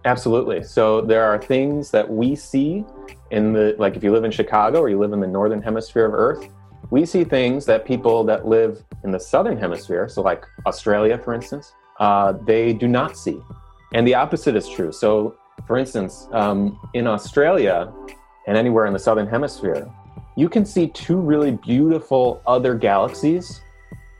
Absolutely. 0.05 0.63
So 0.63 1.01
there 1.01 1.23
are 1.23 1.37
things 1.37 1.91
that 1.91 2.09
we 2.09 2.35
see 2.35 2.85
in 3.31 3.53
the 3.53 3.75
like 3.77 3.95
if 3.95 4.03
you 4.03 4.11
live 4.11 4.23
in 4.23 4.31
Chicago 4.31 4.79
or 4.79 4.89
you 4.89 4.99
live 4.99 5.13
in 5.13 5.19
the 5.19 5.27
northern 5.27 5.61
hemisphere 5.61 6.05
of 6.05 6.13
Earth, 6.13 6.47
we 6.89 7.05
see 7.05 7.23
things 7.23 7.65
that 7.65 7.85
people 7.85 8.23
that 8.25 8.47
live 8.47 8.83
in 9.03 9.11
the 9.11 9.19
southern 9.19 9.57
hemisphere, 9.57 10.07
so 10.07 10.21
like 10.21 10.45
Australia, 10.65 11.17
for 11.17 11.33
instance, 11.33 11.73
uh, 11.99 12.33
they 12.45 12.73
do 12.73 12.87
not 12.87 13.17
see. 13.17 13.39
And 13.93 14.05
the 14.05 14.15
opposite 14.15 14.55
is 14.55 14.67
true. 14.67 14.91
So, 14.91 15.35
for 15.67 15.77
instance, 15.77 16.27
um, 16.31 16.79
in 16.93 17.07
Australia 17.07 17.91
and 18.47 18.57
anywhere 18.57 18.85
in 18.85 18.93
the 18.93 18.99
southern 18.99 19.27
hemisphere, 19.27 19.89
you 20.35 20.49
can 20.49 20.65
see 20.65 20.87
two 20.87 21.17
really 21.17 21.51
beautiful 21.51 22.41
other 22.45 22.75
galaxies 22.75 23.61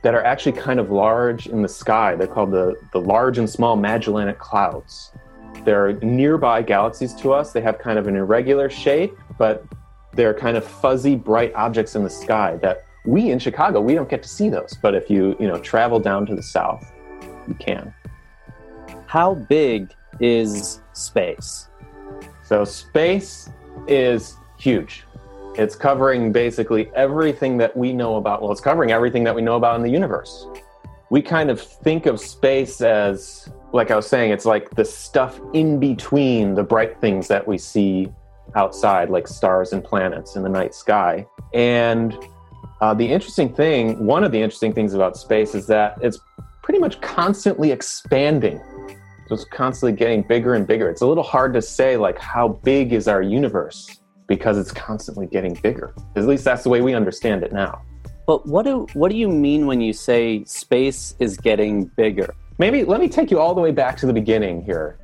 that 0.02 0.14
are 0.14 0.24
actually 0.24 0.54
kind 0.54 0.80
of 0.80 0.92
large 0.92 1.48
in 1.48 1.62
the 1.62 1.68
sky. 1.68 2.16
They're 2.16 2.28
called 2.28 2.52
the, 2.52 2.76
the 2.94 3.00
Large 3.00 3.40
and 3.40 3.50
Small 3.50 3.76
Magellanic 3.76 4.38
Clouds. 4.38 5.12
They're 5.64 5.94
nearby 6.02 6.62
galaxies 6.62 7.14
to 7.16 7.34
us. 7.34 7.52
They 7.52 7.62
have 7.62 7.80
kind 7.80 7.98
of 7.98 8.08
an 8.08 8.16
irregular 8.16 8.70
shape, 8.70 9.18
but 9.38 9.66
they're 10.14 10.34
kind 10.34 10.58
of 10.58 10.64
fuzzy, 10.64 11.16
bright 11.16 11.54
objects 11.56 11.96
in 11.96 12.04
the 12.04 12.10
sky 12.10 12.58
that 12.58 12.86
we 13.06 13.32
in 13.32 13.40
Chicago, 13.40 13.82
we 13.82 13.94
don't 13.94 14.10
get 14.10 14.24
to 14.24 14.30
see 14.30 14.50
those. 14.50 14.78
But 14.82 14.96
if 14.96 15.10
you, 15.10 15.36
you 15.40 15.48
know, 15.48 15.60
travel 15.60 16.00
down 16.00 16.26
to 16.28 16.36
the 16.36 16.44
south, 16.44 16.92
you 17.48 17.54
can. 17.56 17.94
How 19.08 19.36
big 19.36 19.94
is 20.20 20.82
space? 20.94 21.68
So 22.44 22.64
space 22.64 23.50
is 23.88 24.36
huge. 24.60 25.04
It's 25.58 25.76
covering 25.76 26.32
basically 26.32 26.92
everything 26.96 27.58
that 27.58 27.76
we 27.76 27.94
know 27.94 28.18
about. 28.18 28.42
Well, 28.42 28.52
it's 28.52 28.62
covering 28.62 28.92
everything 28.92 29.24
that 29.24 29.34
we 29.34 29.42
know 29.42 29.56
about 29.56 29.78
in 29.78 29.84
the 29.84 29.90
universe. 29.90 30.48
We 31.10 31.22
kind 31.22 31.50
of 31.50 31.62
think 31.62 32.08
of 32.08 32.20
space 32.20 32.82
as, 32.82 33.50
like 33.72 33.90
I 33.90 33.96
was 33.96 34.08
saying, 34.08 34.32
it's 34.32 34.46
like 34.46 34.72
the 34.72 34.84
stuff 34.84 35.40
in 35.54 35.80
between 35.80 36.56
the 36.56 36.64
bright 36.64 37.00
things 37.00 37.28
that 37.30 37.48
we 37.48 37.58
see 37.58 38.12
outside, 38.56 39.10
like 39.10 39.28
stars 39.28 39.72
and 39.72 39.84
planets 39.84 40.36
in 40.36 40.44
the 40.44 40.50
night 40.50 40.76
sky. 40.76 41.26
And 41.54 42.18
uh, 42.82 42.94
the 42.94 43.08
interesting 43.08 43.54
thing, 43.54 44.06
one 44.06 44.24
of 44.24 44.32
the 44.32 44.42
interesting 44.42 44.74
things 44.74 44.94
about 44.94 45.16
space 45.16 45.56
is 45.56 45.68
that 45.68 45.98
it's 46.02 46.20
pretty 46.64 46.80
much 46.80 47.00
constantly 47.02 47.72
expanding. 47.72 48.60
So 49.28 49.36
it's 49.36 49.46
constantly 49.46 49.98
getting 49.98 50.22
bigger 50.22 50.54
and 50.54 50.68
bigger. 50.68 50.90
It's 50.90 51.02
a 51.02 51.08
little 51.08 51.24
hard 51.24 51.54
to 51.54 51.62
say, 51.62 51.98
like, 51.98 52.20
how 52.20 52.50
big 52.64 52.94
is 52.94 53.08
our 53.08 53.22
universe 53.22 54.02
because 54.28 54.58
it's 54.58 54.72
constantly 54.72 55.26
getting 55.28 55.54
bigger. 55.56 55.94
At 56.16 56.26
least 56.26 56.44
that's 56.44 56.64
the 56.64 56.70
way 56.70 56.82
we 56.82 56.94
understand 56.94 57.44
it 57.44 57.52
now. 57.52 57.82
But 58.28 58.48
what 58.48 58.66
do 58.66 58.88
what 58.94 59.12
do 59.12 59.18
you 59.18 59.28
mean 59.28 59.68
when 59.68 59.82
you 59.82 59.94
say 59.94 60.44
space 60.46 61.16
is 61.20 61.38
getting 61.38 61.86
bigger? 61.96 62.34
maybe 62.58 62.84
let 62.84 63.00
me 63.00 63.10
take 63.10 63.32
you 63.32 63.40
all 63.40 63.54
the 63.54 63.62
way 63.62 63.72
back 63.72 63.98
to 63.98 64.06
the 64.06 64.14
beginning 64.14 64.64
here. 64.64 64.98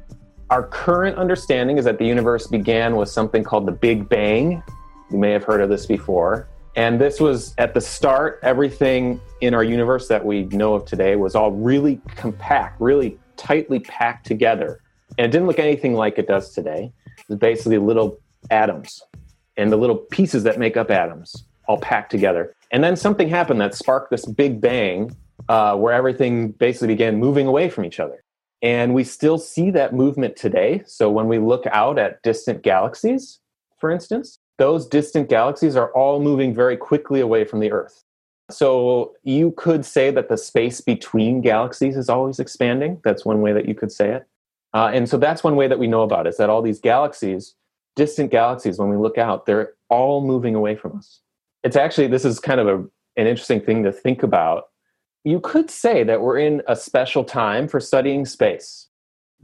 Our 0.50 0.64
current 0.64 1.18
understanding 1.18 1.78
is 1.78 1.86
that 1.86 1.98
the 1.98 2.06
universe 2.06 2.48
began 2.48 2.96
with 2.96 3.10
something 3.10 3.44
called 3.44 3.66
the 3.66 3.72
Big 3.72 4.10
Bang. 4.10 4.62
You 5.10 5.18
may 5.18 5.32
have 5.32 5.44
heard 5.44 5.62
of 5.62 5.70
this 5.70 5.86
before. 5.86 6.48
And 6.76 7.00
this 7.00 7.20
was 7.20 7.54
at 7.58 7.74
the 7.74 7.82
start, 7.82 8.40
everything 8.44 9.20
in 9.42 9.54
our 9.54 9.64
universe 9.64 10.08
that 10.08 10.24
we 10.24 10.44
know 10.46 10.74
of 10.74 10.86
today 10.86 11.18
was 11.18 11.36
all 11.36 11.52
really 11.52 12.00
compact, 12.16 12.80
really 12.80 13.20
tightly 13.42 13.80
packed 13.80 14.26
together. 14.26 14.80
And 15.18 15.26
it 15.26 15.32
didn't 15.32 15.48
look 15.48 15.60
anything 15.60 15.96
like 15.96 16.18
it 16.18 16.28
does 16.28 16.54
today. 16.54 16.92
It 17.18 17.26
was 17.28 17.40
basically 17.40 17.78
little 17.80 18.20
atoms 18.50 19.02
and 19.58 19.72
the 19.72 19.78
little 19.78 19.98
pieces 19.98 20.44
that 20.44 20.60
make 20.60 20.78
up 20.78 20.92
atoms 20.92 21.44
all 21.68 21.80
packed 21.80 22.12
together. 22.12 22.56
And 22.72 22.84
then 22.84 22.96
something 22.96 23.28
happened 23.28 23.60
that 23.62 23.76
sparked 23.76 24.12
this 24.12 24.26
big 24.26 24.62
bang 24.62 25.16
uh, 25.50 25.76
where 25.76 25.94
everything 25.94 26.52
basically 26.52 26.90
began 26.90 27.18
moving 27.18 27.48
away 27.48 27.70
from 27.70 27.84
each 27.84 28.00
other. 28.00 28.24
And 28.62 28.94
we 28.94 29.04
still 29.04 29.40
see 29.40 29.72
that 29.72 29.94
movement 29.94 30.36
today. 30.36 30.84
So 30.86 31.10
when 31.10 31.28
we 31.28 31.40
look 31.40 31.66
out 31.72 31.98
at 31.98 32.22
distant 32.22 32.62
galaxies, 32.62 33.40
for 33.80 33.90
instance, 33.90 34.38
those 34.60 34.88
distant 34.88 35.30
galaxies 35.30 35.76
are 35.76 35.92
all 35.94 36.22
moving 36.22 36.54
very 36.54 36.78
quickly 36.78 37.20
away 37.20 37.44
from 37.44 37.60
the 37.60 37.72
Earth. 37.72 38.04
So 38.54 39.14
you 39.24 39.54
could 39.58 39.86
say 39.86 40.12
that 40.12 40.30
the 40.30 40.38
space 40.38 40.82
between 40.82 41.42
galaxies 41.42 41.98
is 41.98 42.10
always 42.10 42.40
expanding. 42.40 43.02
That's 43.04 43.26
one 43.26 43.42
way 43.42 43.54
that 43.54 43.68
you 43.68 43.76
could 43.76 43.92
say 43.92 44.10
it. 44.12 44.28
Uh, 44.74 44.92
and 44.94 45.10
so 45.10 45.18
that's 45.18 45.44
one 45.44 45.56
way 45.56 45.68
that 45.68 45.80
we 45.80 45.88
know 45.88 46.02
about 46.02 46.26
it, 46.26 46.30
is 46.30 46.38
that 46.38 46.50
all 46.50 46.62
these 46.62 46.80
galaxies, 46.80 47.56
distant 47.96 48.32
galaxies, 48.32 48.80
when 48.80 48.90
we 48.90 48.98
look 48.98 49.18
out, 49.18 49.46
they're 49.46 49.74
all 49.90 50.26
moving 50.26 50.56
away 50.56 50.76
from 50.76 50.96
us. 50.98 51.20
It's 51.64 51.76
actually, 51.76 52.08
this 52.08 52.24
is 52.24 52.40
kind 52.40 52.60
of 52.60 52.68
a, 52.68 52.78
an 53.18 53.28
interesting 53.28 53.62
thing 53.62 53.84
to 53.84 53.92
think 53.92 54.24
about. 54.24 54.70
You 55.24 55.40
could 55.40 55.70
say 55.70 56.04
that 56.06 56.22
we're 56.22 56.40
in 56.40 56.62
a 56.68 56.76
special 56.76 57.24
time 57.24 57.68
for 57.68 57.80
studying 57.80 58.26
space 58.26 58.88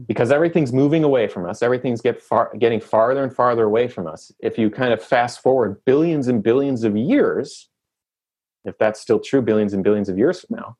because 0.08 0.32
everything's 0.32 0.72
moving 0.72 1.04
away 1.04 1.28
from 1.28 1.48
us. 1.48 1.62
Everything's 1.62 2.02
get 2.02 2.22
far, 2.22 2.52
getting 2.58 2.80
farther 2.80 3.24
and 3.24 3.36
farther 3.36 3.64
away 3.64 3.88
from 3.88 4.08
us. 4.08 4.32
If 4.40 4.58
you 4.58 4.70
kind 4.70 4.94
of 4.94 5.04
fast 5.04 5.42
forward 5.42 5.84
billions 5.86 6.28
and 6.28 6.42
billions 6.42 6.84
of 6.84 6.96
years, 6.96 7.70
if 8.68 8.78
that's 8.78 9.00
still 9.00 9.20
true, 9.20 9.42
billions 9.42 9.74
and 9.74 9.84
billions 9.84 10.10
of 10.10 10.18
years 10.18 10.42
from 10.42 10.58
now, 10.58 10.78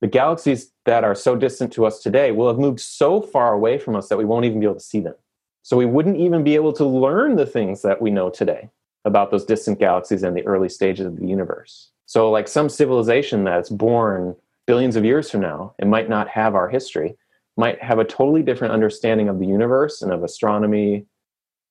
the 0.00 0.08
galaxies 0.08 0.72
that 0.84 1.04
are 1.04 1.14
so 1.14 1.36
distant 1.36 1.72
to 1.74 1.86
us 1.86 2.00
today 2.00 2.32
will 2.32 2.48
have 2.48 2.58
moved 2.58 2.80
so 2.80 3.22
far 3.22 3.54
away 3.54 3.78
from 3.78 3.94
us 3.94 4.08
that 4.08 4.18
we 4.18 4.24
won't 4.24 4.44
even 4.44 4.58
be 4.58 4.66
able 4.66 4.74
to 4.74 4.80
see 4.80 5.00
them. 5.00 5.14
So 5.62 5.76
we 5.76 5.86
wouldn't 5.86 6.16
even 6.16 6.42
be 6.42 6.56
able 6.56 6.72
to 6.74 6.84
learn 6.84 7.36
the 7.36 7.46
things 7.46 7.82
that 7.82 8.02
we 8.02 8.10
know 8.10 8.28
today 8.28 8.68
about 9.04 9.30
those 9.30 9.44
distant 9.44 9.78
galaxies 9.78 10.24
and 10.24 10.36
the 10.36 10.44
early 10.44 10.68
stages 10.68 11.06
of 11.06 11.16
the 11.16 11.26
universe. 11.26 11.90
So, 12.06 12.30
like 12.30 12.48
some 12.48 12.68
civilization 12.68 13.44
that's 13.44 13.70
born 13.70 14.34
billions 14.66 14.96
of 14.96 15.04
years 15.04 15.30
from 15.30 15.40
now, 15.40 15.74
it 15.78 15.86
might 15.86 16.08
not 16.08 16.28
have 16.28 16.54
our 16.54 16.68
history, 16.68 17.16
might 17.56 17.82
have 17.82 18.00
a 18.00 18.04
totally 18.04 18.42
different 18.42 18.74
understanding 18.74 19.28
of 19.28 19.38
the 19.38 19.46
universe 19.46 20.02
and 20.02 20.12
of 20.12 20.24
astronomy 20.24 21.06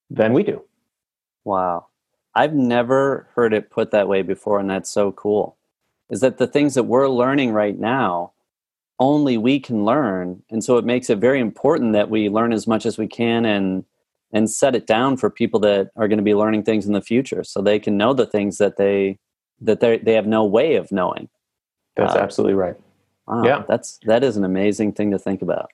than 0.10 0.34
we 0.34 0.44
do. 0.44 0.64
Wow. 1.44 1.88
I've 2.36 2.54
never 2.54 3.28
heard 3.36 3.54
it 3.54 3.70
put 3.70 3.92
that 3.92 4.08
way 4.08 4.22
before, 4.22 4.60
and 4.60 4.70
that's 4.70 4.90
so 4.90 5.12
cool. 5.12 5.58
Is 6.10 6.22
that 6.22 6.38
the 6.38 6.48
things 6.48 6.76
that 6.76 6.84
we're 6.84 7.08
learning 7.08 7.52
right 7.52 7.78
now, 7.78 8.34
only 9.00 9.38
we 9.38 9.60
can 9.60 9.84
learn. 9.84 10.44
And 10.52 10.64
so 10.64 10.78
it 10.78 10.86
makes 10.86 11.10
it 11.10 11.18
very 11.18 11.40
important 11.40 11.94
that 11.94 12.10
we 12.10 12.30
learn 12.30 12.54
as 12.54 12.68
much 12.68 12.86
as 12.86 12.98
we 12.98 13.08
can 13.08 13.46
and 13.46 13.84
and 14.34 14.50
set 14.50 14.76
it 14.76 14.88
down 14.88 15.18
for 15.18 15.30
people 15.30 15.60
that 15.60 15.90
are 15.98 16.08
going 16.08 16.18
to 16.18 16.24
be 16.24 16.36
learning 16.36 16.64
things 16.64 16.86
in 16.86 16.94
the 16.94 17.02
future 17.02 17.44
so 17.44 17.62
they 17.62 17.80
can 17.80 17.98
know 17.98 18.14
the 18.14 18.26
things 18.26 18.60
that 18.60 18.78
they 18.78 19.18
that 19.60 19.80
they 19.80 19.98
they 19.98 20.14
have 20.14 20.28
no 20.28 20.46
way 20.46 20.76
of 20.76 20.92
knowing. 20.92 21.28
That's 21.96 22.16
uh, 22.16 22.20
absolutely 22.20 22.54
right. 22.54 22.76
Wow, 23.28 23.44
yeah, 23.44 23.64
that's 23.68 24.00
that 24.06 24.24
is 24.24 24.38
an 24.38 24.44
amazing 24.44 24.94
thing 24.94 25.12
to 25.12 25.20
think 25.20 25.42
about. 25.42 25.72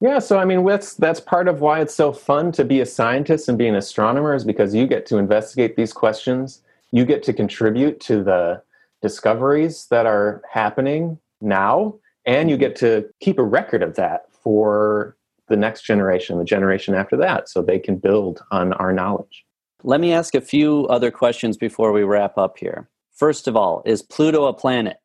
Yeah, 0.00 0.20
so 0.20 0.38
I 0.38 0.44
mean, 0.44 0.64
that's 0.64 0.94
that's 0.94 1.20
part 1.20 1.48
of 1.48 1.60
why 1.60 1.80
it's 1.80 1.94
so 1.94 2.12
fun 2.12 2.52
to 2.52 2.64
be 2.64 2.80
a 2.80 2.86
scientist 2.86 3.48
and 3.48 3.58
be 3.58 3.66
an 3.66 3.74
astronomer 3.74 4.34
is 4.34 4.44
because 4.44 4.74
you 4.74 4.86
get 4.86 5.06
to 5.06 5.18
investigate 5.18 5.74
these 5.76 5.92
questions. 5.92 6.62
You 6.92 7.04
get 7.04 7.22
to 7.24 7.32
contribute 7.32 8.00
to 8.00 8.22
the 8.22 8.62
discoveries 9.02 9.86
that 9.90 10.06
are 10.06 10.42
happening 10.50 11.18
now, 11.40 11.96
and 12.24 12.48
you 12.48 12.56
get 12.56 12.76
to 12.76 13.08
keep 13.20 13.38
a 13.38 13.44
record 13.44 13.82
of 13.82 13.96
that 13.96 14.26
for 14.32 15.16
the 15.48 15.56
next 15.56 15.82
generation, 15.82 16.38
the 16.38 16.44
generation 16.44 16.94
after 16.94 17.16
that, 17.16 17.48
so 17.48 17.60
they 17.60 17.78
can 17.78 17.96
build 17.96 18.42
on 18.50 18.72
our 18.74 18.92
knowledge. 18.92 19.44
Let 19.82 20.00
me 20.00 20.12
ask 20.12 20.34
a 20.34 20.40
few 20.40 20.86
other 20.86 21.10
questions 21.10 21.56
before 21.56 21.92
we 21.92 22.02
wrap 22.02 22.38
up 22.38 22.58
here. 22.58 22.88
First 23.16 23.48
of 23.48 23.56
all, 23.56 23.82
is 23.84 24.02
Pluto 24.02 24.46
a 24.46 24.52
planet? 24.52 24.98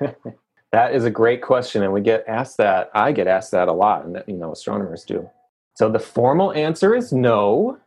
That 0.72 0.94
is 0.94 1.04
a 1.04 1.10
great 1.10 1.42
question, 1.42 1.82
and 1.82 1.92
we 1.92 2.00
get 2.00 2.24
asked 2.28 2.56
that. 2.58 2.90
I 2.94 3.12
get 3.12 3.26
asked 3.26 3.50
that 3.50 3.68
a 3.68 3.72
lot, 3.72 4.04
and 4.04 4.22
you 4.26 4.36
know, 4.36 4.52
astronomers 4.52 5.04
do. 5.04 5.28
So 5.74 5.88
the 5.88 5.98
formal 5.98 6.52
answer 6.52 6.94
is 6.94 7.12
no. 7.12 7.78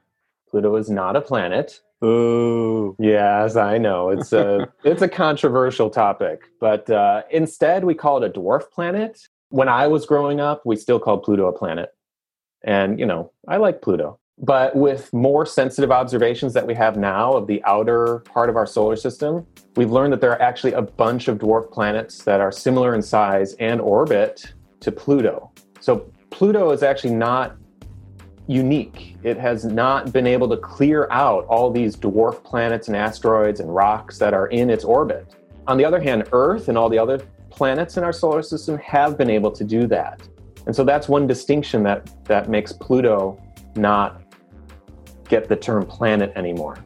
Pluto 0.49 0.75
is 0.75 0.89
not 0.89 1.15
a 1.15 1.21
planet. 1.21 1.79
Ooh. 2.03 2.95
Yes, 2.99 3.55
I 3.55 3.77
know. 3.77 4.09
It's 4.09 4.33
a 4.33 4.71
it's 4.83 5.01
a 5.01 5.07
controversial 5.07 5.89
topic, 5.89 6.43
but 6.59 6.89
uh, 6.89 7.23
instead 7.31 7.85
we 7.85 7.93
call 7.93 8.21
it 8.21 8.27
a 8.27 8.39
dwarf 8.39 8.69
planet. 8.71 9.27
When 9.49 9.69
I 9.69 9.87
was 9.87 10.05
growing 10.05 10.39
up, 10.41 10.65
we 10.65 10.75
still 10.75 10.99
called 10.99 11.23
Pluto 11.23 11.47
a 11.47 11.53
planet, 11.53 11.93
and 12.63 12.99
you 12.99 13.05
know, 13.05 13.31
I 13.47 13.57
like 13.57 13.81
Pluto. 13.81 14.19
But 14.39 14.75
with 14.75 15.13
more 15.13 15.45
sensitive 15.45 15.91
observations 15.91 16.53
that 16.53 16.65
we 16.65 16.73
have 16.73 16.97
now 16.97 17.33
of 17.33 17.47
the 17.47 17.63
outer 17.65 18.19
part 18.19 18.49
of 18.49 18.55
our 18.55 18.65
solar 18.65 18.95
system, 18.95 19.45
we've 19.75 19.91
learned 19.91 20.11
that 20.13 20.21
there 20.21 20.31
are 20.31 20.41
actually 20.41 20.73
a 20.73 20.81
bunch 20.81 21.27
of 21.27 21.37
dwarf 21.37 21.71
planets 21.71 22.23
that 22.23 22.41
are 22.41 22.51
similar 22.51 22.95
in 22.95 23.01
size 23.01 23.53
and 23.59 23.79
orbit 23.79 24.53
to 24.79 24.91
Pluto. 24.91 25.51
So 25.79 26.11
Pluto 26.31 26.71
is 26.71 26.81
actually 26.81 27.13
not 27.13 27.55
unique. 28.47 29.15
It 29.23 29.37
has 29.37 29.65
not 29.65 30.11
been 30.11 30.27
able 30.27 30.49
to 30.49 30.57
clear 30.57 31.07
out 31.11 31.45
all 31.45 31.69
these 31.69 31.95
dwarf 31.95 32.43
planets 32.43 32.87
and 32.87 32.97
asteroids 32.97 33.59
and 33.59 33.73
rocks 33.73 34.17
that 34.17 34.33
are 34.33 34.47
in 34.47 34.69
its 34.69 34.83
orbit. 34.83 35.35
On 35.67 35.77
the 35.77 35.85
other 35.85 36.01
hand, 36.01 36.27
Earth 36.31 36.67
and 36.67 36.77
all 36.77 36.89
the 36.89 36.99
other 36.99 37.19
planets 37.49 37.97
in 37.97 38.03
our 38.03 38.11
solar 38.11 38.41
system 38.41 38.77
have 38.79 39.17
been 39.17 39.29
able 39.29 39.51
to 39.51 39.63
do 39.63 39.87
that. 39.87 40.27
And 40.65 40.75
so 40.75 40.83
that's 40.83 41.07
one 41.07 41.27
distinction 41.27 41.83
that, 41.83 42.09
that 42.25 42.49
makes 42.49 42.73
Pluto 42.73 43.41
not 43.75 44.22
get 45.33 45.49
the 45.49 45.55
term 45.55 45.83
planet 45.83 46.31
anymore. 46.35 46.77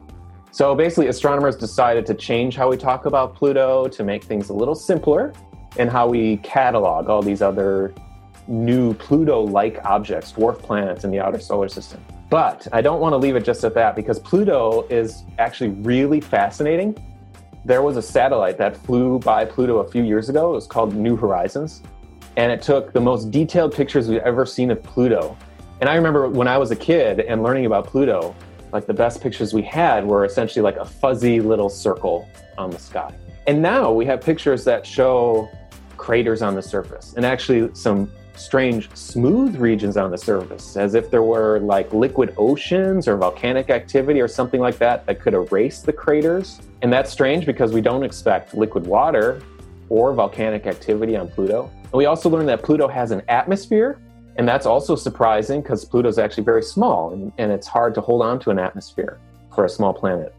So 0.52 0.74
basically, 0.74 1.08
astronomers 1.08 1.54
decided 1.54 2.06
to 2.06 2.14
change 2.14 2.56
how 2.56 2.70
we 2.70 2.78
talk 2.78 3.04
about 3.04 3.34
Pluto 3.34 3.88
to 3.88 4.02
make 4.02 4.24
things 4.24 4.48
a 4.48 4.54
little 4.54 4.74
simpler 4.74 5.34
and 5.76 5.90
how 5.90 6.08
we 6.08 6.38
catalog 6.38 7.10
all 7.10 7.20
these 7.20 7.42
other 7.42 7.94
new 8.46 8.94
Pluto 8.94 9.42
like 9.42 9.84
objects, 9.84 10.32
dwarf 10.32 10.58
planets 10.58 11.04
in 11.04 11.10
the 11.10 11.20
outer 11.20 11.38
solar 11.38 11.68
system. 11.68 12.02
But 12.30 12.66
I 12.72 12.80
don't 12.80 13.00
want 13.00 13.12
to 13.12 13.18
leave 13.18 13.36
it 13.36 13.44
just 13.44 13.62
at 13.64 13.74
that 13.74 13.94
because 13.94 14.18
Pluto 14.18 14.86
is 14.88 15.24
actually 15.38 15.70
really 15.92 16.20
fascinating. 16.20 16.96
There 17.66 17.82
was 17.82 17.98
a 17.98 18.02
satellite 18.02 18.56
that 18.56 18.78
flew 18.78 19.18
by 19.18 19.44
Pluto 19.44 19.78
a 19.78 19.90
few 19.90 20.04
years 20.04 20.30
ago. 20.30 20.52
It 20.52 20.54
was 20.54 20.66
called 20.66 20.94
New 20.94 21.16
Horizons. 21.16 21.82
And 22.38 22.50
it 22.50 22.62
took 22.62 22.94
the 22.94 23.00
most 23.00 23.30
detailed 23.30 23.74
pictures 23.74 24.08
we've 24.08 24.22
ever 24.22 24.46
seen 24.46 24.70
of 24.70 24.82
Pluto 24.82 25.36
and 25.80 25.88
I 25.88 25.94
remember 25.94 26.28
when 26.28 26.48
I 26.48 26.58
was 26.58 26.70
a 26.70 26.76
kid 26.76 27.20
and 27.20 27.42
learning 27.42 27.66
about 27.66 27.86
Pluto, 27.86 28.34
like 28.72 28.86
the 28.86 28.94
best 28.94 29.20
pictures 29.20 29.54
we 29.54 29.62
had 29.62 30.04
were 30.04 30.24
essentially 30.24 30.62
like 30.62 30.76
a 30.76 30.84
fuzzy 30.84 31.40
little 31.40 31.68
circle 31.68 32.28
on 32.56 32.70
the 32.70 32.78
sky. 32.78 33.14
And 33.46 33.62
now 33.62 33.92
we 33.92 34.04
have 34.06 34.20
pictures 34.20 34.64
that 34.64 34.84
show 34.84 35.48
craters 35.96 36.42
on 36.42 36.54
the 36.54 36.62
surface 36.62 37.14
and 37.14 37.24
actually 37.24 37.72
some 37.74 38.10
strange 38.34 38.94
smooth 38.94 39.56
regions 39.56 39.96
on 39.96 40.10
the 40.10 40.18
surface, 40.18 40.76
as 40.76 40.94
if 40.94 41.10
there 41.10 41.22
were 41.22 41.60
like 41.60 41.92
liquid 41.92 42.34
oceans 42.36 43.08
or 43.08 43.16
volcanic 43.16 43.70
activity 43.70 44.20
or 44.20 44.28
something 44.28 44.60
like 44.60 44.78
that 44.78 45.06
that 45.06 45.20
could 45.20 45.34
erase 45.34 45.80
the 45.80 45.92
craters. 45.92 46.60
And 46.82 46.92
that's 46.92 47.10
strange 47.10 47.46
because 47.46 47.72
we 47.72 47.80
don't 47.80 48.02
expect 48.02 48.54
liquid 48.54 48.86
water 48.86 49.42
or 49.88 50.12
volcanic 50.12 50.66
activity 50.66 51.16
on 51.16 51.28
Pluto. 51.28 51.70
And 51.82 51.92
we 51.92 52.06
also 52.06 52.28
learned 52.28 52.48
that 52.48 52.62
Pluto 52.62 52.86
has 52.88 53.10
an 53.10 53.22
atmosphere 53.28 54.00
and 54.38 54.48
that's 54.48 54.66
also 54.66 54.94
surprising 54.94 55.60
because 55.60 55.84
Pluto 55.84 56.08
is 56.08 56.16
actually 56.16 56.44
very 56.44 56.62
small 56.62 57.12
and, 57.12 57.32
and, 57.38 57.50
it's 57.50 57.66
hard 57.66 57.92
to 57.96 58.00
hold 58.00 58.22
on 58.22 58.38
to 58.40 58.50
an 58.50 58.58
atmosphere 58.58 59.18
for 59.52 59.64
a 59.64 59.68
small 59.68 59.92
planet. 59.92 60.32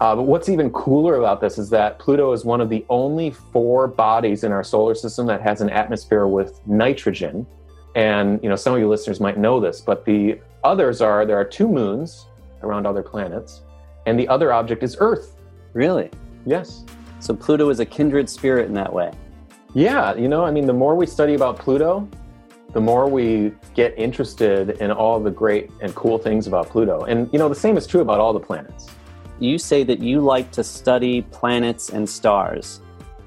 Uh, 0.00 0.16
but 0.16 0.24
what's 0.24 0.48
even 0.48 0.70
cooler 0.70 1.16
about 1.16 1.40
this 1.40 1.56
is 1.56 1.70
that 1.70 2.00
Pluto 2.00 2.32
is 2.32 2.44
one 2.44 2.60
of 2.60 2.68
the 2.68 2.84
only 2.88 3.30
four 3.30 3.86
bodies 3.86 4.42
in 4.42 4.50
our 4.50 4.64
solar 4.64 4.94
system 4.94 5.24
that 5.28 5.40
has 5.40 5.60
an 5.60 5.70
atmosphere 5.70 6.26
with 6.26 6.60
nitrogen. 6.66 7.46
And 7.94 8.42
you 8.42 8.48
know, 8.48 8.56
some 8.56 8.74
of 8.74 8.80
you 8.80 8.88
listeners 8.88 9.20
might 9.20 9.38
know 9.38 9.60
this, 9.60 9.80
but 9.80 10.04
the 10.04 10.40
others 10.64 11.00
are 11.00 11.24
there 11.24 11.38
are 11.38 11.44
two 11.44 11.68
moons 11.68 12.26
around 12.64 12.86
other 12.86 13.04
planets, 13.04 13.62
and 14.06 14.18
the 14.18 14.26
other 14.26 14.52
object 14.52 14.82
is 14.82 14.96
Earth. 14.98 15.36
Really? 15.74 16.10
Yes. 16.44 16.84
So 17.20 17.34
Pluto 17.34 17.70
is 17.70 17.78
a 17.78 17.86
kindred 17.86 18.28
spirit 18.28 18.66
in 18.66 18.74
that 18.74 18.92
way. 18.92 19.12
Yeah, 19.74 20.14
you 20.16 20.28
know, 20.28 20.44
I 20.44 20.50
mean, 20.50 20.66
the 20.66 20.72
more 20.72 20.96
we 20.96 21.06
study 21.06 21.34
about 21.34 21.58
Pluto, 21.58 22.08
the 22.74 22.80
more 22.80 23.08
we 23.08 23.52
get 23.74 23.96
interested 23.96 24.70
in 24.82 24.90
all 24.90 25.20
the 25.20 25.30
great 25.30 25.70
and 25.80 25.94
cool 25.94 26.18
things 26.18 26.46
about 26.46 26.68
Pluto. 26.68 27.04
And 27.04 27.32
you 27.32 27.38
know, 27.38 27.48
the 27.48 27.54
same 27.54 27.76
is 27.76 27.86
true 27.86 28.00
about 28.00 28.20
all 28.20 28.32
the 28.32 28.40
planets. 28.40 28.88
You 29.38 29.58
say 29.58 29.84
that 29.84 30.00
you 30.00 30.20
like 30.20 30.50
to 30.52 30.64
study 30.64 31.22
planets 31.22 31.90
and 31.90 32.08
stars. 32.08 32.80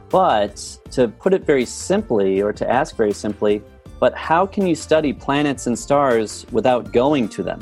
But 0.10 0.55
to 0.91 1.07
put 1.07 1.33
it 1.33 1.43
very 1.45 1.65
simply, 1.65 2.41
or 2.41 2.53
to 2.53 2.69
ask 2.69 2.95
very 2.95 3.12
simply, 3.13 3.62
But 3.99 4.13
how 4.13 4.45
can 4.45 4.67
you 4.67 4.75
study 4.75 5.12
planets 5.12 5.65
and 5.67 5.77
stars 5.77 6.45
without 6.51 6.91
going 6.93 7.29
to 7.29 7.43
them? 7.43 7.60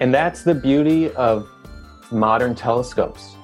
And 0.00 0.12
that's 0.12 0.42
the 0.42 0.54
beauty 0.54 1.10
of 1.12 1.48
modern 2.10 2.54
telescopes 2.54 3.34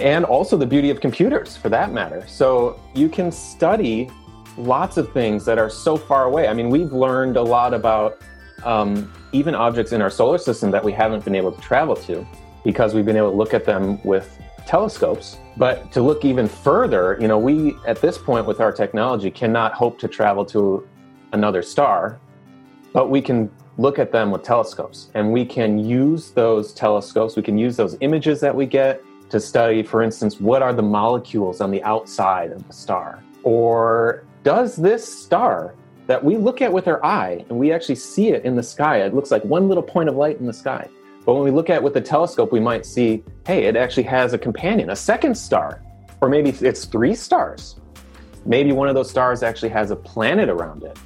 and 0.00 0.24
also 0.24 0.56
the 0.56 0.66
beauty 0.66 0.90
of 0.90 1.00
computers 1.00 1.56
for 1.56 1.68
that 1.68 1.92
matter. 1.92 2.24
So 2.26 2.80
you 2.94 3.08
can 3.08 3.30
study 3.30 4.08
lots 4.56 4.96
of 4.96 5.12
things 5.12 5.44
that 5.44 5.58
are 5.58 5.70
so 5.70 5.96
far 5.96 6.24
away. 6.24 6.48
I 6.48 6.54
mean, 6.54 6.70
we've 6.70 6.92
learned 6.92 7.36
a 7.36 7.42
lot 7.42 7.74
about 7.74 8.20
um, 8.64 9.12
even 9.32 9.54
objects 9.54 9.92
in 9.92 10.02
our 10.02 10.10
solar 10.10 10.38
system 10.38 10.70
that 10.70 10.84
we 10.84 10.92
haven't 10.92 11.24
been 11.24 11.34
able 11.34 11.52
to 11.52 11.60
travel 11.60 11.96
to 11.96 12.26
because 12.64 12.94
we've 12.94 13.06
been 13.06 13.16
able 13.16 13.30
to 13.30 13.36
look 13.36 13.54
at 13.54 13.64
them 13.64 14.02
with 14.04 14.38
telescopes. 14.66 15.38
But 15.56 15.90
to 15.92 16.02
look 16.02 16.24
even 16.24 16.48
further, 16.48 17.18
you 17.20 17.28
know, 17.28 17.38
we 17.38 17.76
at 17.86 18.00
this 18.00 18.18
point 18.18 18.46
with 18.46 18.60
our 18.60 18.72
technology 18.72 19.30
cannot 19.30 19.72
hope 19.74 19.98
to 20.00 20.08
travel 20.08 20.44
to 20.46 20.88
another 21.32 21.62
star, 21.62 22.20
but 22.92 23.10
we 23.10 23.20
can 23.20 23.50
look 23.78 23.98
at 23.98 24.12
them 24.12 24.30
with 24.30 24.42
telescopes 24.42 25.08
and 25.14 25.32
we 25.32 25.44
can 25.44 25.78
use 25.78 26.30
those 26.30 26.72
telescopes, 26.72 27.36
we 27.36 27.42
can 27.42 27.58
use 27.58 27.76
those 27.76 27.96
images 28.00 28.40
that 28.40 28.54
we 28.54 28.66
get 28.66 29.02
to 29.30 29.40
study, 29.40 29.82
for 29.82 30.02
instance, 30.02 30.38
what 30.40 30.60
are 30.60 30.74
the 30.74 30.82
molecules 30.82 31.62
on 31.62 31.70
the 31.70 31.82
outside 31.84 32.52
of 32.52 32.66
the 32.66 32.72
star? 32.72 33.22
Or 33.44 34.24
does 34.42 34.76
this 34.76 35.06
star 35.06 35.74
that 36.06 36.22
we 36.22 36.36
look 36.36 36.60
at 36.60 36.72
with 36.72 36.88
our 36.88 37.04
eye 37.04 37.44
and 37.48 37.58
we 37.58 37.72
actually 37.72 37.94
see 37.94 38.28
it 38.28 38.44
in 38.44 38.56
the 38.56 38.62
sky, 38.62 38.98
it 38.98 39.14
looks 39.14 39.30
like 39.30 39.44
one 39.44 39.68
little 39.68 39.82
point 39.82 40.08
of 40.08 40.16
light 40.16 40.38
in 40.40 40.46
the 40.46 40.52
sky. 40.52 40.88
But 41.24 41.34
when 41.34 41.44
we 41.44 41.50
look 41.52 41.70
at 41.70 41.76
it 41.76 41.82
with 41.82 41.94
the 41.94 42.00
telescope, 42.00 42.52
we 42.52 42.60
might 42.60 42.84
see, 42.84 43.22
hey, 43.46 43.64
it 43.64 43.76
actually 43.76 44.02
has 44.04 44.32
a 44.32 44.38
companion, 44.38 44.90
a 44.90 44.96
second 44.96 45.36
star, 45.36 45.80
or 46.20 46.28
maybe 46.28 46.50
it's 46.50 46.84
three 46.84 47.14
stars. 47.14 47.76
Maybe 48.44 48.72
one 48.72 48.88
of 48.88 48.96
those 48.96 49.08
stars 49.08 49.44
actually 49.44 49.68
has 49.68 49.92
a 49.92 49.96
planet 49.96 50.48
around 50.48 50.82
it. 50.82 50.98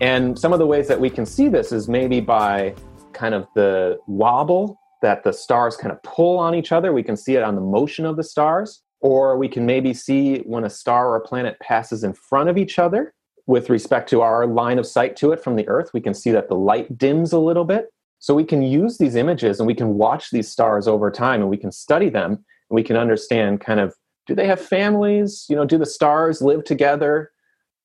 And 0.00 0.38
some 0.38 0.52
of 0.52 0.60
the 0.60 0.66
ways 0.66 0.86
that 0.88 1.00
we 1.00 1.10
can 1.10 1.26
see 1.26 1.48
this 1.48 1.72
is 1.72 1.88
maybe 1.88 2.20
by 2.20 2.74
kind 3.12 3.34
of 3.34 3.48
the 3.54 3.98
wobble 4.06 4.78
that 5.02 5.24
the 5.24 5.32
stars 5.32 5.76
kind 5.76 5.90
of 5.90 6.00
pull 6.02 6.38
on 6.38 6.54
each 6.54 6.70
other. 6.70 6.92
We 6.92 7.02
can 7.02 7.16
see 7.16 7.34
it 7.34 7.42
on 7.42 7.54
the 7.54 7.60
motion 7.60 8.06
of 8.06 8.16
the 8.16 8.24
stars. 8.24 8.82
Or 9.06 9.38
we 9.38 9.46
can 9.46 9.64
maybe 9.64 9.94
see 9.94 10.38
when 10.38 10.64
a 10.64 10.68
star 10.68 11.10
or 11.10 11.14
a 11.14 11.20
planet 11.20 11.56
passes 11.60 12.02
in 12.02 12.12
front 12.12 12.48
of 12.48 12.58
each 12.58 12.76
other 12.76 13.14
with 13.46 13.70
respect 13.70 14.10
to 14.10 14.20
our 14.20 14.48
line 14.48 14.80
of 14.80 14.86
sight 14.86 15.14
to 15.18 15.30
it 15.30 15.40
from 15.40 15.54
the 15.54 15.68
Earth. 15.68 15.90
We 15.94 16.00
can 16.00 16.12
see 16.12 16.32
that 16.32 16.48
the 16.48 16.56
light 16.56 16.98
dims 16.98 17.32
a 17.32 17.38
little 17.38 17.64
bit. 17.64 17.86
So 18.18 18.34
we 18.34 18.42
can 18.42 18.62
use 18.62 18.98
these 18.98 19.14
images 19.14 19.60
and 19.60 19.66
we 19.68 19.76
can 19.76 19.94
watch 19.94 20.30
these 20.32 20.50
stars 20.50 20.88
over 20.88 21.08
time 21.12 21.40
and 21.40 21.48
we 21.48 21.56
can 21.56 21.70
study 21.70 22.08
them 22.08 22.32
and 22.32 22.74
we 22.74 22.82
can 22.82 22.96
understand 22.96 23.60
kind 23.60 23.78
of 23.78 23.94
do 24.26 24.34
they 24.34 24.48
have 24.48 24.60
families? 24.60 25.46
You 25.48 25.54
know, 25.54 25.64
do 25.64 25.78
the 25.78 25.86
stars 25.86 26.42
live 26.42 26.64
together? 26.64 27.30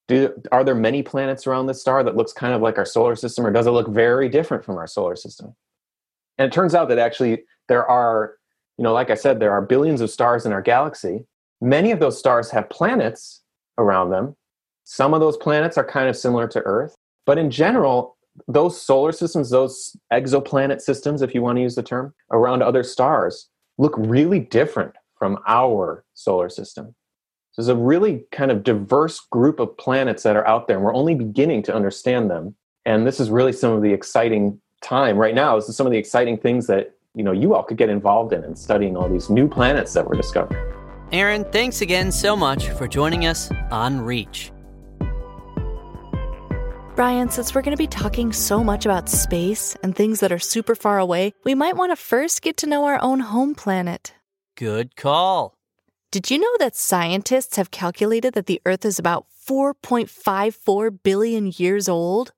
Do, 0.08 0.34
are 0.52 0.64
there 0.64 0.74
many 0.74 1.04
planets 1.04 1.46
around 1.46 1.68
the 1.68 1.76
star 1.76 2.04
that 2.04 2.16
looks 2.16 2.34
kind 2.34 2.56
of 2.56 2.64
like 2.64 2.80
our 2.80 2.86
solar 2.86 3.16
system 3.16 3.46
or 3.46 3.52
does 3.52 3.68
it 3.68 3.72
look 3.72 3.90
very 3.90 4.28
different 4.28 4.66
from 4.66 4.78
our 4.78 4.88
solar 4.88 5.16
system? 5.16 5.56
And 6.40 6.48
it 6.48 6.52
turns 6.52 6.74
out 6.74 6.90
that 6.90 6.98
actually 6.98 7.44
there 7.68 7.86
are, 7.86 8.38
you 8.82 8.84
know, 8.84 8.94
like 8.94 9.12
I 9.12 9.14
said, 9.14 9.40
there 9.40 9.52
are 9.52 9.62
billions 9.62 10.02
of 10.02 10.10
stars 10.10 10.44
in 10.44 10.52
our 10.52 10.62
galaxy. 10.64 11.24
Many 11.62 11.92
of 11.92 12.00
those 12.00 12.18
stars 12.18 12.50
have 12.50 12.68
planets 12.72 13.44
around 13.78 14.10
them. 14.10 14.36
Some 14.86 15.14
of 15.14 15.20
those 15.20 15.38
planets 15.38 15.78
are 15.78 15.84
kind 15.84 16.10
of 16.10 16.18
similar 16.18 16.48
to 16.48 16.62
Earth. 16.62 16.96
But 17.28 17.38
in 17.38 17.52
general, 17.52 18.18
those 18.48 18.82
solar 18.82 19.12
systems, 19.12 19.52
those 19.52 19.96
exoplanet 20.12 20.82
systems, 20.82 21.22
if 21.22 21.36
you 21.36 21.44
want 21.44 21.58
to 21.58 21.62
use 21.62 21.76
the 21.76 21.84
term, 21.84 22.16
around 22.32 22.64
other 22.64 22.82
stars 22.82 23.50
look 23.78 23.94
really 24.00 24.40
different 24.40 24.96
from 25.14 25.38
our 25.48 26.04
solar 26.16 26.50
system. 26.50 26.96
So 27.52 27.62
there's 27.62 27.68
a 27.68 27.76
really 27.76 28.24
kind 28.32 28.50
of 28.50 28.64
diverse 28.64 29.20
group 29.20 29.60
of 29.60 29.78
planets 29.78 30.24
that 30.24 30.36
are 30.36 30.48
out 30.48 30.68
there, 30.68 30.78
and 30.78 30.84
we're 30.84 30.96
only 30.96 31.14
beginning 31.14 31.62
to 31.64 31.76
understand 31.76 32.32
them. 32.32 32.56
And 32.88 33.06
this 33.06 33.20
is 33.20 33.30
really 33.30 33.54
some 33.54 33.74
of 33.74 33.84
the 33.84 33.94
exciting 33.94 34.60
time 34.82 35.20
right 35.20 35.36
now. 35.36 35.56
This 35.56 35.70
is 35.70 35.78
some 35.78 35.86
of 35.86 35.92
the 35.92 36.00
exciting 36.00 36.40
things 36.40 36.66
that 36.66 36.96
you 37.16 37.24
know 37.24 37.32
you 37.32 37.54
all 37.54 37.64
could 37.64 37.78
get 37.78 37.90
involved 37.90 38.34
in 38.34 38.44
and 38.44 38.58
studying 38.58 38.96
all 38.96 39.10
these 39.10 39.30
new 39.30 39.48
planets 39.48 39.94
that 39.94 40.08
we're 40.08 40.16
discovering. 40.16 40.62
Aaron, 41.12 41.44
thanks 41.52 41.82
again 41.82 42.12
so 42.12 42.36
much 42.36 42.70
for 42.70 42.88
joining 42.88 43.26
us 43.26 43.52
on 43.70 44.00
Reach. 44.02 44.52
Brian, 46.96 47.30
since 47.30 47.56
we're 47.56 47.62
going 47.62 47.76
to 47.76 47.82
be 47.82 47.88
talking 47.88 48.32
so 48.32 48.64
much 48.64 48.86
about 48.86 49.10
space 49.10 49.76
and 49.82 49.96
things 49.96 50.20
that 50.20 50.32
are 50.32 50.40
super 50.40 50.76
far 50.76 51.00
away, 51.00 51.34
we 51.44 51.56
might 51.56 51.76
want 51.76 51.92
to 51.92 51.96
first 51.96 52.42
get 52.42 52.58
to 52.58 52.68
know 52.68 52.86
our 52.86 53.02
own 53.02 53.22
home 53.22 53.56
planet. 53.56 54.14
Good 54.56 54.96
call. 54.96 55.56
Did 56.12 56.30
you 56.30 56.38
know 56.38 56.56
that 56.60 56.76
scientists 56.76 57.56
have 57.56 57.72
calculated 57.72 58.34
that 58.34 58.46
the 58.46 58.62
Earth 58.66 58.84
is 58.84 59.00
about 59.00 59.26
4.54 59.48 61.00
billion 61.02 61.52
years 61.56 61.88
old? 61.88 62.34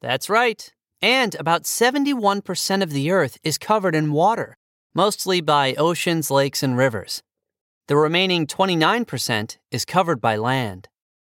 That's 0.00 0.30
right. 0.30 0.72
And 1.00 1.36
about 1.36 1.62
71% 1.62 2.82
of 2.82 2.90
the 2.90 3.10
Earth 3.10 3.38
is 3.44 3.56
covered 3.56 3.94
in 3.94 4.12
water, 4.12 4.56
mostly 4.94 5.40
by 5.40 5.74
oceans, 5.74 6.30
lakes, 6.30 6.62
and 6.62 6.76
rivers. 6.76 7.22
The 7.86 7.96
remaining 7.96 8.46
29% 8.46 9.58
is 9.70 9.84
covered 9.84 10.20
by 10.20 10.36
land. 10.36 10.88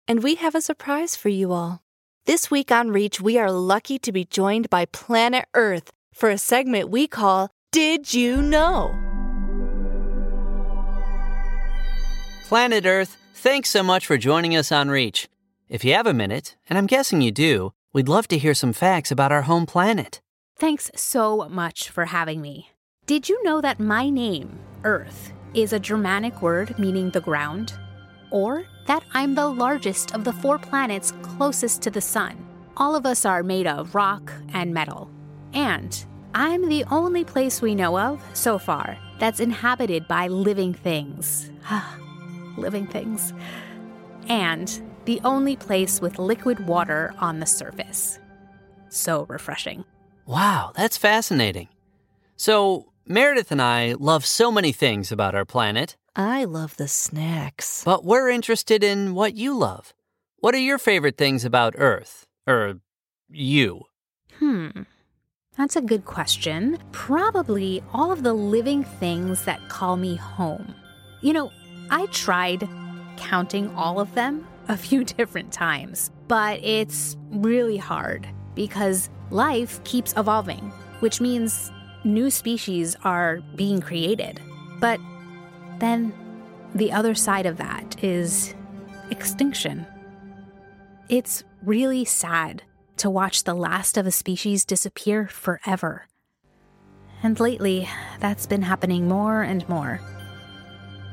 And 0.07 0.23
we 0.23 0.35
have 0.35 0.55
a 0.55 0.61
surprise 0.61 1.17
for 1.17 1.29
you 1.29 1.51
all. 1.51 1.81
This 2.25 2.49
week 2.49 2.71
on 2.71 2.91
Reach, 2.91 3.19
we 3.19 3.37
are 3.37 3.51
lucky 3.51 3.99
to 3.99 4.11
be 4.11 4.23
joined 4.23 4.69
by 4.69 4.85
Planet 4.85 5.45
Earth 5.53 5.91
for 6.13 6.29
a 6.29 6.37
segment 6.37 6.89
we 6.89 7.05
call 7.07 7.49
Did 7.71 8.13
You 8.13 8.41
Know? 8.41 8.95
Planet 12.47 12.85
Earth, 12.85 13.17
thanks 13.33 13.69
so 13.69 13.83
much 13.83 14.05
for 14.05 14.17
joining 14.17 14.55
us 14.55 14.71
on 14.71 14.89
Reach. 14.89 15.27
If 15.67 15.83
you 15.83 15.93
have 15.93 16.07
a 16.07 16.13
minute, 16.13 16.55
and 16.69 16.77
I'm 16.77 16.87
guessing 16.87 17.21
you 17.21 17.31
do, 17.31 17.73
we'd 17.97 18.07
love 18.07 18.27
to 18.27 18.37
hear 18.37 18.53
some 18.53 18.73
facts 18.73 19.09
about 19.09 19.31
our 19.31 19.41
home 19.41 19.65
planet. 19.65 20.21
Thanks 20.55 20.91
so 20.95 21.49
much 21.49 21.89
for 21.89 22.05
having 22.05 22.43
me. 22.43 22.69
Did 23.07 23.27
you 23.27 23.41
know 23.41 23.59
that 23.59 23.79
my 23.79 24.07
name, 24.07 24.59
Earth, 24.83 25.33
is 25.55 25.73
a 25.73 25.79
Germanic 25.79 26.39
word 26.43 26.77
meaning 26.77 27.09
the 27.09 27.21
ground? 27.21 27.73
Or 28.29 28.65
that 28.85 29.03
I'm 29.15 29.33
the 29.33 29.47
largest 29.47 30.13
of 30.13 30.23
the 30.23 30.33
four 30.33 30.59
planets 30.59 31.11
closest 31.23 31.81
to 31.81 31.89
the 31.89 31.99
Sun? 31.99 32.37
All 32.77 32.93
of 32.95 33.07
us 33.07 33.25
are 33.25 33.41
made 33.41 33.65
of 33.65 33.95
rock 33.95 34.31
and 34.53 34.71
metal. 34.71 35.09
And 35.53 36.05
I'm 36.35 36.69
the 36.69 36.83
only 36.91 37.23
place 37.23 37.63
we 37.63 37.73
know 37.73 37.97
of, 37.97 38.23
so 38.35 38.59
far, 38.59 38.95
that's 39.17 39.39
inhabited 39.39 40.07
by 40.07 40.27
living 40.27 40.75
things. 40.75 41.49
living 42.57 42.85
things. 42.85 43.33
And 44.29 44.81
the 45.05 45.21
only 45.23 45.55
place 45.55 46.01
with 46.01 46.19
liquid 46.19 46.67
water 46.67 47.13
on 47.19 47.39
the 47.39 47.45
surface. 47.45 48.19
So 48.89 49.25
refreshing. 49.29 49.85
Wow, 50.25 50.73
that's 50.75 50.97
fascinating. 50.97 51.69
So, 52.35 52.91
Meredith 53.05 53.51
and 53.51 53.61
I 53.61 53.93
love 53.93 54.25
so 54.25 54.51
many 54.51 54.71
things 54.71 55.11
about 55.11 55.33
our 55.35 55.45
planet, 55.45 55.95
I 56.15 56.45
love 56.45 56.75
the 56.77 56.87
snacks. 56.87 57.83
but 57.85 58.03
we're 58.03 58.27
interested 58.29 58.83
in 58.83 59.13
what 59.13 59.35
you 59.35 59.55
love. 59.55 59.93
What 60.39 60.55
are 60.55 60.59
your 60.59 60.77
favorite 60.77 61.17
things 61.17 61.45
about 61.45 61.75
Earth? 61.77 62.25
Or 62.45 62.79
you? 63.29 63.83
Hmm. 64.39 64.83
That's 65.57 65.75
a 65.75 65.81
good 65.81 66.05
question. 66.05 66.77
Probably 66.91 67.81
all 67.93 68.11
of 68.11 68.23
the 68.23 68.33
living 68.33 68.83
things 68.83 69.45
that 69.45 69.69
call 69.69 69.95
me 69.95 70.15
home. 70.15 70.75
You 71.21 71.33
know, 71.33 71.51
I 71.89 72.05
tried 72.07 72.67
counting 73.17 73.73
all 73.75 73.99
of 73.99 74.13
them 74.15 74.47
a 74.67 74.77
few 74.77 75.03
different 75.17 75.51
times, 75.51 76.11
but 76.27 76.63
it's 76.63 77.17
really 77.31 77.77
hard 77.77 78.27
because 78.55 79.09
life 79.29 79.83
keeps 79.83 80.13
evolving, 80.17 80.71
which 80.99 81.21
means 81.21 81.71
new 82.03 82.29
species 82.29 82.95
are 83.03 83.41
being 83.55 83.81
created. 83.81 84.39
But 84.79 84.99
then 85.79 86.13
the 86.73 86.91
other 86.91 87.15
side 87.15 87.45
of 87.45 87.57
that 87.57 88.03
is 88.03 88.55
extinction. 89.09 89.85
It's 91.09 91.43
really 91.63 92.05
sad 92.05 92.63
to 92.97 93.09
watch 93.09 93.43
the 93.43 93.53
last 93.53 93.97
of 93.97 94.07
a 94.07 94.11
species 94.11 94.65
disappear 94.65 95.27
forever. 95.27 96.07
And 97.23 97.39
lately, 97.39 97.89
that's 98.19 98.45
been 98.45 98.61
happening 98.61 99.07
more 99.07 99.41
and 99.41 99.67
more. 99.69 99.99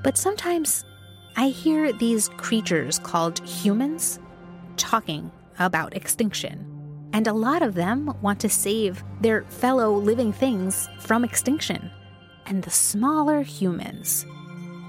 But 0.03 0.19
sometimes 0.19 0.85
I 1.37 1.49
hear 1.49 1.93
these 1.93 2.29
creatures 2.29 2.99
called 2.99 3.41
humans 3.47 4.21
talking 4.77 5.31
about 5.59 5.97
extinction. 5.97 6.71
And 7.13 7.27
a 7.27 7.33
lot 7.33 7.63
of 7.63 7.75
them 7.75 8.13
want 8.23 8.41
to 8.41 8.49
save 8.49 9.03
their 9.21 9.45
fellow 9.45 9.93
living 9.95 10.33
things 10.33 10.89
from 11.01 11.25
extinction. 11.25 11.91
And 12.47 12.63
the 12.63 12.71
smaller 12.71 13.43
humans, 13.43 14.27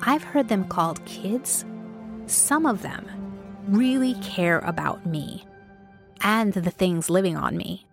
I've 0.01 0.23
heard 0.23 0.47
them 0.47 0.67
called 0.67 1.03
kids, 1.05 1.65
some 2.27 2.65
of 2.65 2.81
them 2.81 3.07
really 3.67 4.15
care 4.15 4.59
about 4.59 5.05
me 5.05 5.45
and 6.21 6.53
the 6.53 6.71
things 6.71 7.09
living 7.09 7.37
on 7.37 7.57
me. 7.57 7.85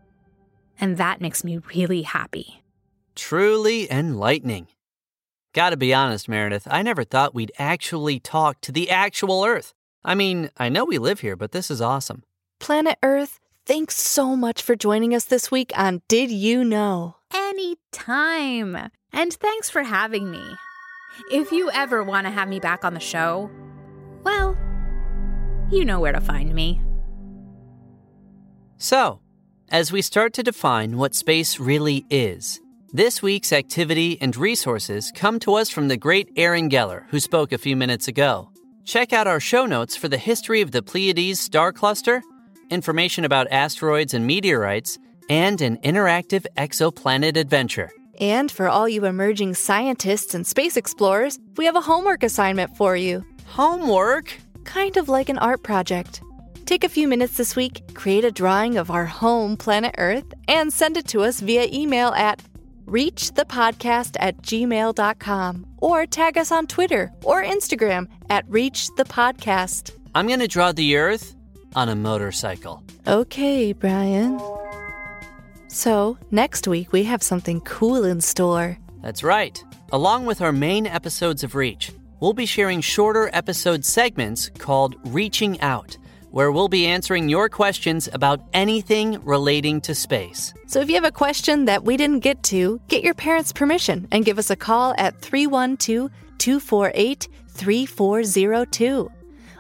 And 0.81 0.97
that 0.97 1.21
makes 1.21 1.45
me 1.45 1.59
really 1.75 2.03
happy. 2.03 2.63
Truly 3.15 3.91
enlightening. 3.93 4.69
Gotta 5.55 5.77
be 5.77 5.93
honest, 5.93 6.31
Meredith, 6.31 6.67
I 6.71 6.81
never 6.81 7.05
thought 7.05 7.35
we'd 7.35 7.53
actually 7.59 8.19
talk 8.19 8.63
to 8.63 8.73
the 8.73 8.89
actual 8.89 9.45
Earth. 9.45 9.75
I 10.03 10.15
mean, 10.15 10.49
I 10.57 10.71
know 10.71 10.87
we 10.87 10.97
live 10.97 11.21
here, 11.21 11.37
but 11.37 11.53
this 11.53 11.71
is 11.71 11.83
awesome. 11.83 12.25
Planet 12.59 12.97
Earth, 13.03 13.39
thanks 13.67 13.99
so 13.99 14.35
much 14.35 14.63
for 14.63 14.77
joining 14.77 15.15
us 15.15 15.27
this 15.27 15.51
week 15.51 15.71
on 15.77 16.01
Did 16.09 16.31
You 16.31 16.65
Know? 16.65 17.17
Anytime. 17.35 18.91
And 19.13 19.35
thanks 19.35 19.69
for 19.69 19.83
having 19.83 20.31
me. 20.31 20.43
If 21.31 21.53
you 21.53 21.71
ever 21.71 22.03
want 22.03 22.27
to 22.27 22.31
have 22.31 22.49
me 22.49 22.59
back 22.59 22.83
on 22.83 22.95
the 22.95 23.01
show, 23.01 23.51
well, 24.25 24.57
you 25.71 25.85
know 25.85 26.01
where 26.01 26.13
to 26.13 26.21
find 26.23 26.55
me. 26.55 26.81
So, 28.79 29.21
as 29.69 29.93
we 29.93 30.01
start 30.01 30.33
to 30.33 30.43
define 30.43 30.97
what 30.97 31.15
space 31.15 31.61
really 31.61 32.07
is, 32.09 32.62
this 32.93 33.23
week's 33.23 33.53
activity 33.53 34.19
and 34.21 34.37
resources 34.37 35.11
come 35.15 35.39
to 35.41 35.55
us 35.55 35.71
from 35.71 35.89
the 35.89 35.97
great 35.97 36.31
Aaron 36.37 36.69
Geller, 36.69 37.05
who 37.09 37.21
spoke 37.21 37.53
a 37.53 37.59
few 37.59 37.75
minutes 37.75 38.07
ago. 38.07 38.51
Check 38.85 39.15
out 39.15 39.27
our 39.27 39.41
show 39.41 39.65
notes 39.65 39.97
for 39.97 40.09
the 40.09 40.19
history 40.19 40.61
of 40.61 40.73
the 40.73 40.83
Pleiades 40.83 41.41
star 41.41 41.73
cluster, 41.73 42.23
information 42.69 43.25
about 43.25 43.51
asteroids 43.51 44.13
and 44.13 44.27
meteorites, 44.27 44.99
and 45.31 45.61
an 45.63 45.79
interactive 45.79 46.45
exoplanet 46.59 47.37
adventure. 47.37 47.91
And 48.21 48.51
for 48.51 48.69
all 48.69 48.89
you 48.89 49.07
emerging 49.07 49.55
scientists 49.55 50.35
and 50.35 50.47
space 50.47 50.77
explorers, 50.77 51.39
we 51.57 51.65
have 51.65 51.77
a 51.77 51.81
homework 51.81 52.23
assignment 52.23 52.77
for 52.77 52.95
you. 52.95 53.25
Homework? 53.47 54.39
Kind 54.65 54.99
of 54.99 55.09
like 55.09 55.31
an 55.31 55.39
art 55.39 55.63
project. 55.63 56.21
Take 56.67 56.85
a 56.85 56.89
few 56.89 57.09
minutes 57.09 57.37
this 57.37 57.57
week, 57.57 57.83
create 57.95 58.25
a 58.25 58.31
drawing 58.31 58.77
of 58.77 58.91
our 58.91 59.07
home, 59.07 59.57
planet 59.57 59.95
Earth, 59.99 60.33
and 60.47 60.73
send 60.73 60.97
it 60.97 61.09
to 61.09 61.23
us 61.23 61.41
via 61.41 61.67
email 61.73 62.11
at 62.11 62.43
reachthepodcast 62.93 64.17
at 64.21 64.41
gmail.com 64.43 65.67
or 65.79 66.07
tag 66.07 66.37
us 66.39 66.53
on 66.53 66.67
Twitter 66.67 67.11
or 67.25 67.43
Instagram 67.43 68.07
at 68.29 68.47
reachthepodcast. 68.49 69.93
I'm 70.15 70.27
going 70.27 70.41
to 70.41 70.49
draw 70.49 70.73
the 70.73 70.97
Earth 70.97 71.35
on 71.75 71.89
a 71.89 71.97
motorcycle. 71.97 72.83
Okay, 73.07 73.73
Brian. 73.73 74.39
So, 75.69 76.19
next 76.31 76.69
week 76.69 76.93
we 76.93 77.05
have 77.05 77.23
something 77.23 77.63
cool 77.63 78.05
in 78.05 78.21
store. 78.21 78.77
That's 79.03 79.23
right. 79.23 79.63
Along 79.91 80.27
with 80.27 80.43
our 80.43 80.53
main 80.53 80.87
episodes 80.87 81.43
of 81.43 81.55
Reach, 81.55 81.93
we'll 82.21 82.35
be 82.35 82.47
sharing 82.47 82.83
shorter 82.83 83.31
episode 83.33 83.85
segments 83.85 84.51
called 84.59 84.97
Reaching 85.07 85.59
Out, 85.63 85.97
where 86.33 86.51
we'll 86.51 86.69
be 86.69 86.87
answering 86.87 87.29
your 87.29 87.49
questions 87.49 88.09
about 88.13 88.43
anything 88.53 89.23
relating 89.25 89.81
to 89.83 89.95
space. 89.95 90.53
So, 90.67 90.81
if 90.81 90.89
you 90.89 90.97
have 90.97 91.05
a 91.05 91.13
question 91.13 91.67
that 91.67 91.85
we 91.85 91.97
didn't 91.97 92.21
get 92.21 92.43
to, 92.45 92.81
get 92.89 93.05
your 93.05 93.15
parents' 93.15 93.53
permission 93.53 94.09
and 94.11 94.25
give 94.25 94.39
us 94.39 94.51
a 94.51 94.57
call 94.57 94.95
at 94.99 95.21
312 95.21 96.11
248 96.39 97.29
3402. 97.49 99.13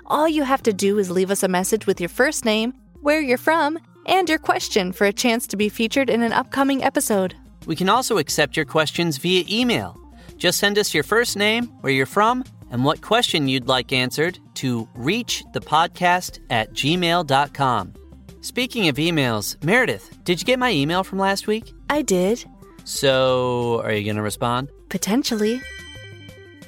All 0.06 0.28
you 0.28 0.42
have 0.42 0.62
to 0.64 0.72
do 0.72 0.98
is 0.98 1.10
leave 1.10 1.30
us 1.30 1.42
a 1.42 1.48
message 1.48 1.86
with 1.86 2.00
your 2.00 2.08
first 2.08 2.44
name, 2.44 2.74
where 3.00 3.20
you're 3.20 3.38
from, 3.38 3.78
and 4.06 4.28
your 4.28 4.38
question 4.38 4.92
for 4.92 5.06
a 5.06 5.12
chance 5.12 5.46
to 5.46 5.56
be 5.56 5.68
featured 5.68 6.10
in 6.10 6.22
an 6.22 6.32
upcoming 6.32 6.82
episode. 6.82 7.36
We 7.66 7.76
can 7.76 7.88
also 7.88 8.18
accept 8.18 8.56
your 8.56 8.66
questions 8.66 9.18
via 9.18 9.44
email. 9.48 9.98
Just 10.36 10.58
send 10.58 10.78
us 10.78 10.92
your 10.92 11.04
first 11.04 11.36
name, 11.36 11.66
where 11.82 11.92
you're 11.92 12.06
from, 12.06 12.44
and 12.72 12.84
what 12.84 13.00
question 13.02 13.46
you'd 13.46 13.68
like 13.68 13.92
answered 13.92 14.40
to 14.54 14.88
reachthepodcast 14.96 16.40
at 16.50 16.72
gmail.com. 16.72 17.92
Speaking 18.40 18.88
of 18.88 18.96
emails, 18.96 19.62
Meredith, 19.62 20.18
did 20.24 20.40
you 20.40 20.44
get 20.44 20.58
my 20.58 20.72
email 20.72 21.04
from 21.04 21.20
last 21.20 21.46
week? 21.46 21.72
I 21.88 22.02
did. 22.02 22.44
So, 22.84 23.80
are 23.84 23.92
you 23.92 24.02
going 24.02 24.16
to 24.16 24.22
respond? 24.22 24.68
Potentially. 24.88 25.60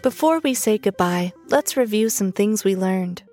Before 0.03 0.39
we 0.41 0.55
say 0.55 0.79
goodbye, 0.79 1.33
let's 1.49 1.77
review 1.77 2.11
some 2.11 2.31
things 2.31 2.63
we 2.63 2.77
learned. 2.77 3.25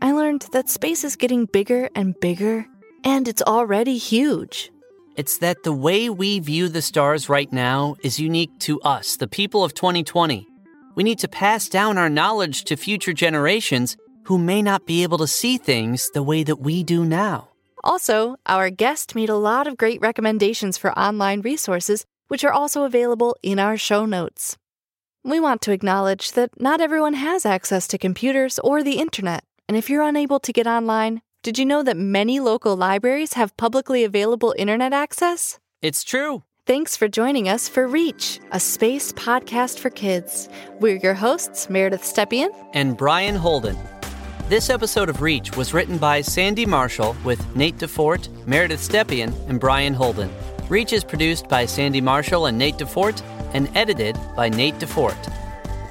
I 0.00 0.10
learned 0.12 0.46
that 0.52 0.68
space 0.68 1.04
is 1.04 1.14
getting 1.14 1.46
bigger 1.46 1.88
and 1.94 2.18
bigger, 2.18 2.66
and 3.04 3.28
it's 3.28 3.42
already 3.42 3.98
huge. 3.98 4.72
It's 5.14 5.38
that 5.38 5.62
the 5.62 5.72
way 5.72 6.08
we 6.08 6.40
view 6.40 6.68
the 6.68 6.82
stars 6.82 7.28
right 7.28 7.52
now 7.52 7.94
is 8.02 8.18
unique 8.18 8.58
to 8.60 8.80
us, 8.80 9.16
the 9.16 9.28
people 9.28 9.62
of 9.62 9.74
2020. 9.74 10.48
We 10.94 11.02
need 11.02 11.18
to 11.20 11.28
pass 11.28 11.68
down 11.68 11.96
our 11.96 12.10
knowledge 12.10 12.64
to 12.64 12.76
future 12.76 13.12
generations 13.12 13.96
who 14.24 14.38
may 14.38 14.62
not 14.62 14.86
be 14.86 15.02
able 15.02 15.18
to 15.18 15.26
see 15.26 15.58
things 15.58 16.10
the 16.10 16.22
way 16.22 16.42
that 16.44 16.60
we 16.60 16.82
do 16.82 17.04
now. 17.04 17.48
Also, 17.82 18.36
our 18.46 18.70
guest 18.70 19.14
made 19.14 19.28
a 19.28 19.34
lot 19.34 19.66
of 19.66 19.76
great 19.76 20.00
recommendations 20.00 20.78
for 20.78 20.96
online 20.96 21.40
resources, 21.40 22.04
which 22.28 22.44
are 22.44 22.52
also 22.52 22.84
available 22.84 23.36
in 23.42 23.58
our 23.58 23.76
show 23.76 24.06
notes. 24.06 24.56
We 25.24 25.40
want 25.40 25.62
to 25.62 25.72
acknowledge 25.72 26.32
that 26.32 26.60
not 26.60 26.80
everyone 26.80 27.14
has 27.14 27.46
access 27.46 27.88
to 27.88 27.98
computers 27.98 28.58
or 28.58 28.82
the 28.82 28.98
internet, 28.98 29.44
and 29.68 29.76
if 29.76 29.88
you're 29.88 30.02
unable 30.02 30.40
to 30.40 30.52
get 30.52 30.66
online, 30.66 31.22
did 31.42 31.58
you 31.58 31.64
know 31.64 31.82
that 31.82 31.96
many 31.96 32.38
local 32.38 32.76
libraries 32.76 33.32
have 33.32 33.56
publicly 33.56 34.04
available 34.04 34.54
internet 34.56 34.92
access? 34.92 35.58
It's 35.80 36.04
true. 36.04 36.44
Thanks 36.72 36.96
for 36.96 37.06
joining 37.06 37.50
us 37.50 37.68
for 37.68 37.86
Reach, 37.86 38.40
a 38.50 38.58
space 38.58 39.12
podcast 39.12 39.78
for 39.78 39.90
kids. 39.90 40.48
We're 40.80 40.96
your 40.96 41.12
hosts, 41.12 41.68
Meredith 41.68 42.00
Stepien 42.00 42.48
and 42.72 42.96
Brian 42.96 43.34
Holden. 43.34 43.76
This 44.48 44.70
episode 44.70 45.10
of 45.10 45.20
Reach 45.20 45.54
was 45.54 45.74
written 45.74 45.98
by 45.98 46.22
Sandy 46.22 46.64
Marshall 46.64 47.14
with 47.24 47.44
Nate 47.54 47.76
DuFort, 47.76 48.26
Meredith 48.46 48.80
Stepien, 48.80 49.34
and 49.50 49.60
Brian 49.60 49.92
Holden. 49.92 50.30
Reach 50.70 50.94
is 50.94 51.04
produced 51.04 51.46
by 51.46 51.66
Sandy 51.66 52.00
Marshall 52.00 52.46
and 52.46 52.56
Nate 52.56 52.76
DuFort 52.76 53.22
and 53.52 53.68
edited 53.76 54.16
by 54.34 54.48
Nate 54.48 54.76
DuFort. 54.76 55.30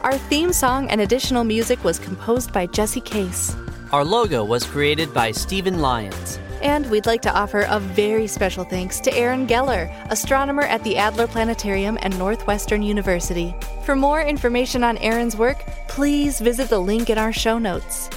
Our 0.01 0.17
theme 0.17 0.51
song 0.51 0.89
and 0.89 1.01
additional 1.01 1.43
music 1.43 1.83
was 1.83 1.99
composed 1.99 2.51
by 2.51 2.65
Jesse 2.65 3.01
Case. 3.01 3.55
Our 3.91 4.03
logo 4.03 4.43
was 4.43 4.65
created 4.65 5.13
by 5.13 5.29
Steven 5.29 5.79
Lyons. 5.79 6.39
And 6.61 6.89
we'd 6.89 7.05
like 7.05 7.21
to 7.23 7.33
offer 7.33 7.65
a 7.67 7.79
very 7.79 8.27
special 8.27 8.63
thanks 8.63 8.99
to 9.01 9.15
Aaron 9.15 9.47
Geller, 9.47 9.91
astronomer 10.09 10.63
at 10.63 10.83
the 10.83 10.97
Adler 10.97 11.27
Planetarium 11.27 11.97
and 12.01 12.17
Northwestern 12.17 12.83
University. 12.83 13.55
For 13.85 13.95
more 13.95 14.21
information 14.21 14.83
on 14.83 14.97
Aaron's 14.97 15.35
work, 15.35 15.63
please 15.87 16.39
visit 16.39 16.69
the 16.69 16.79
link 16.79 17.09
in 17.09 17.17
our 17.17 17.33
show 17.33 17.57
notes. 17.57 18.09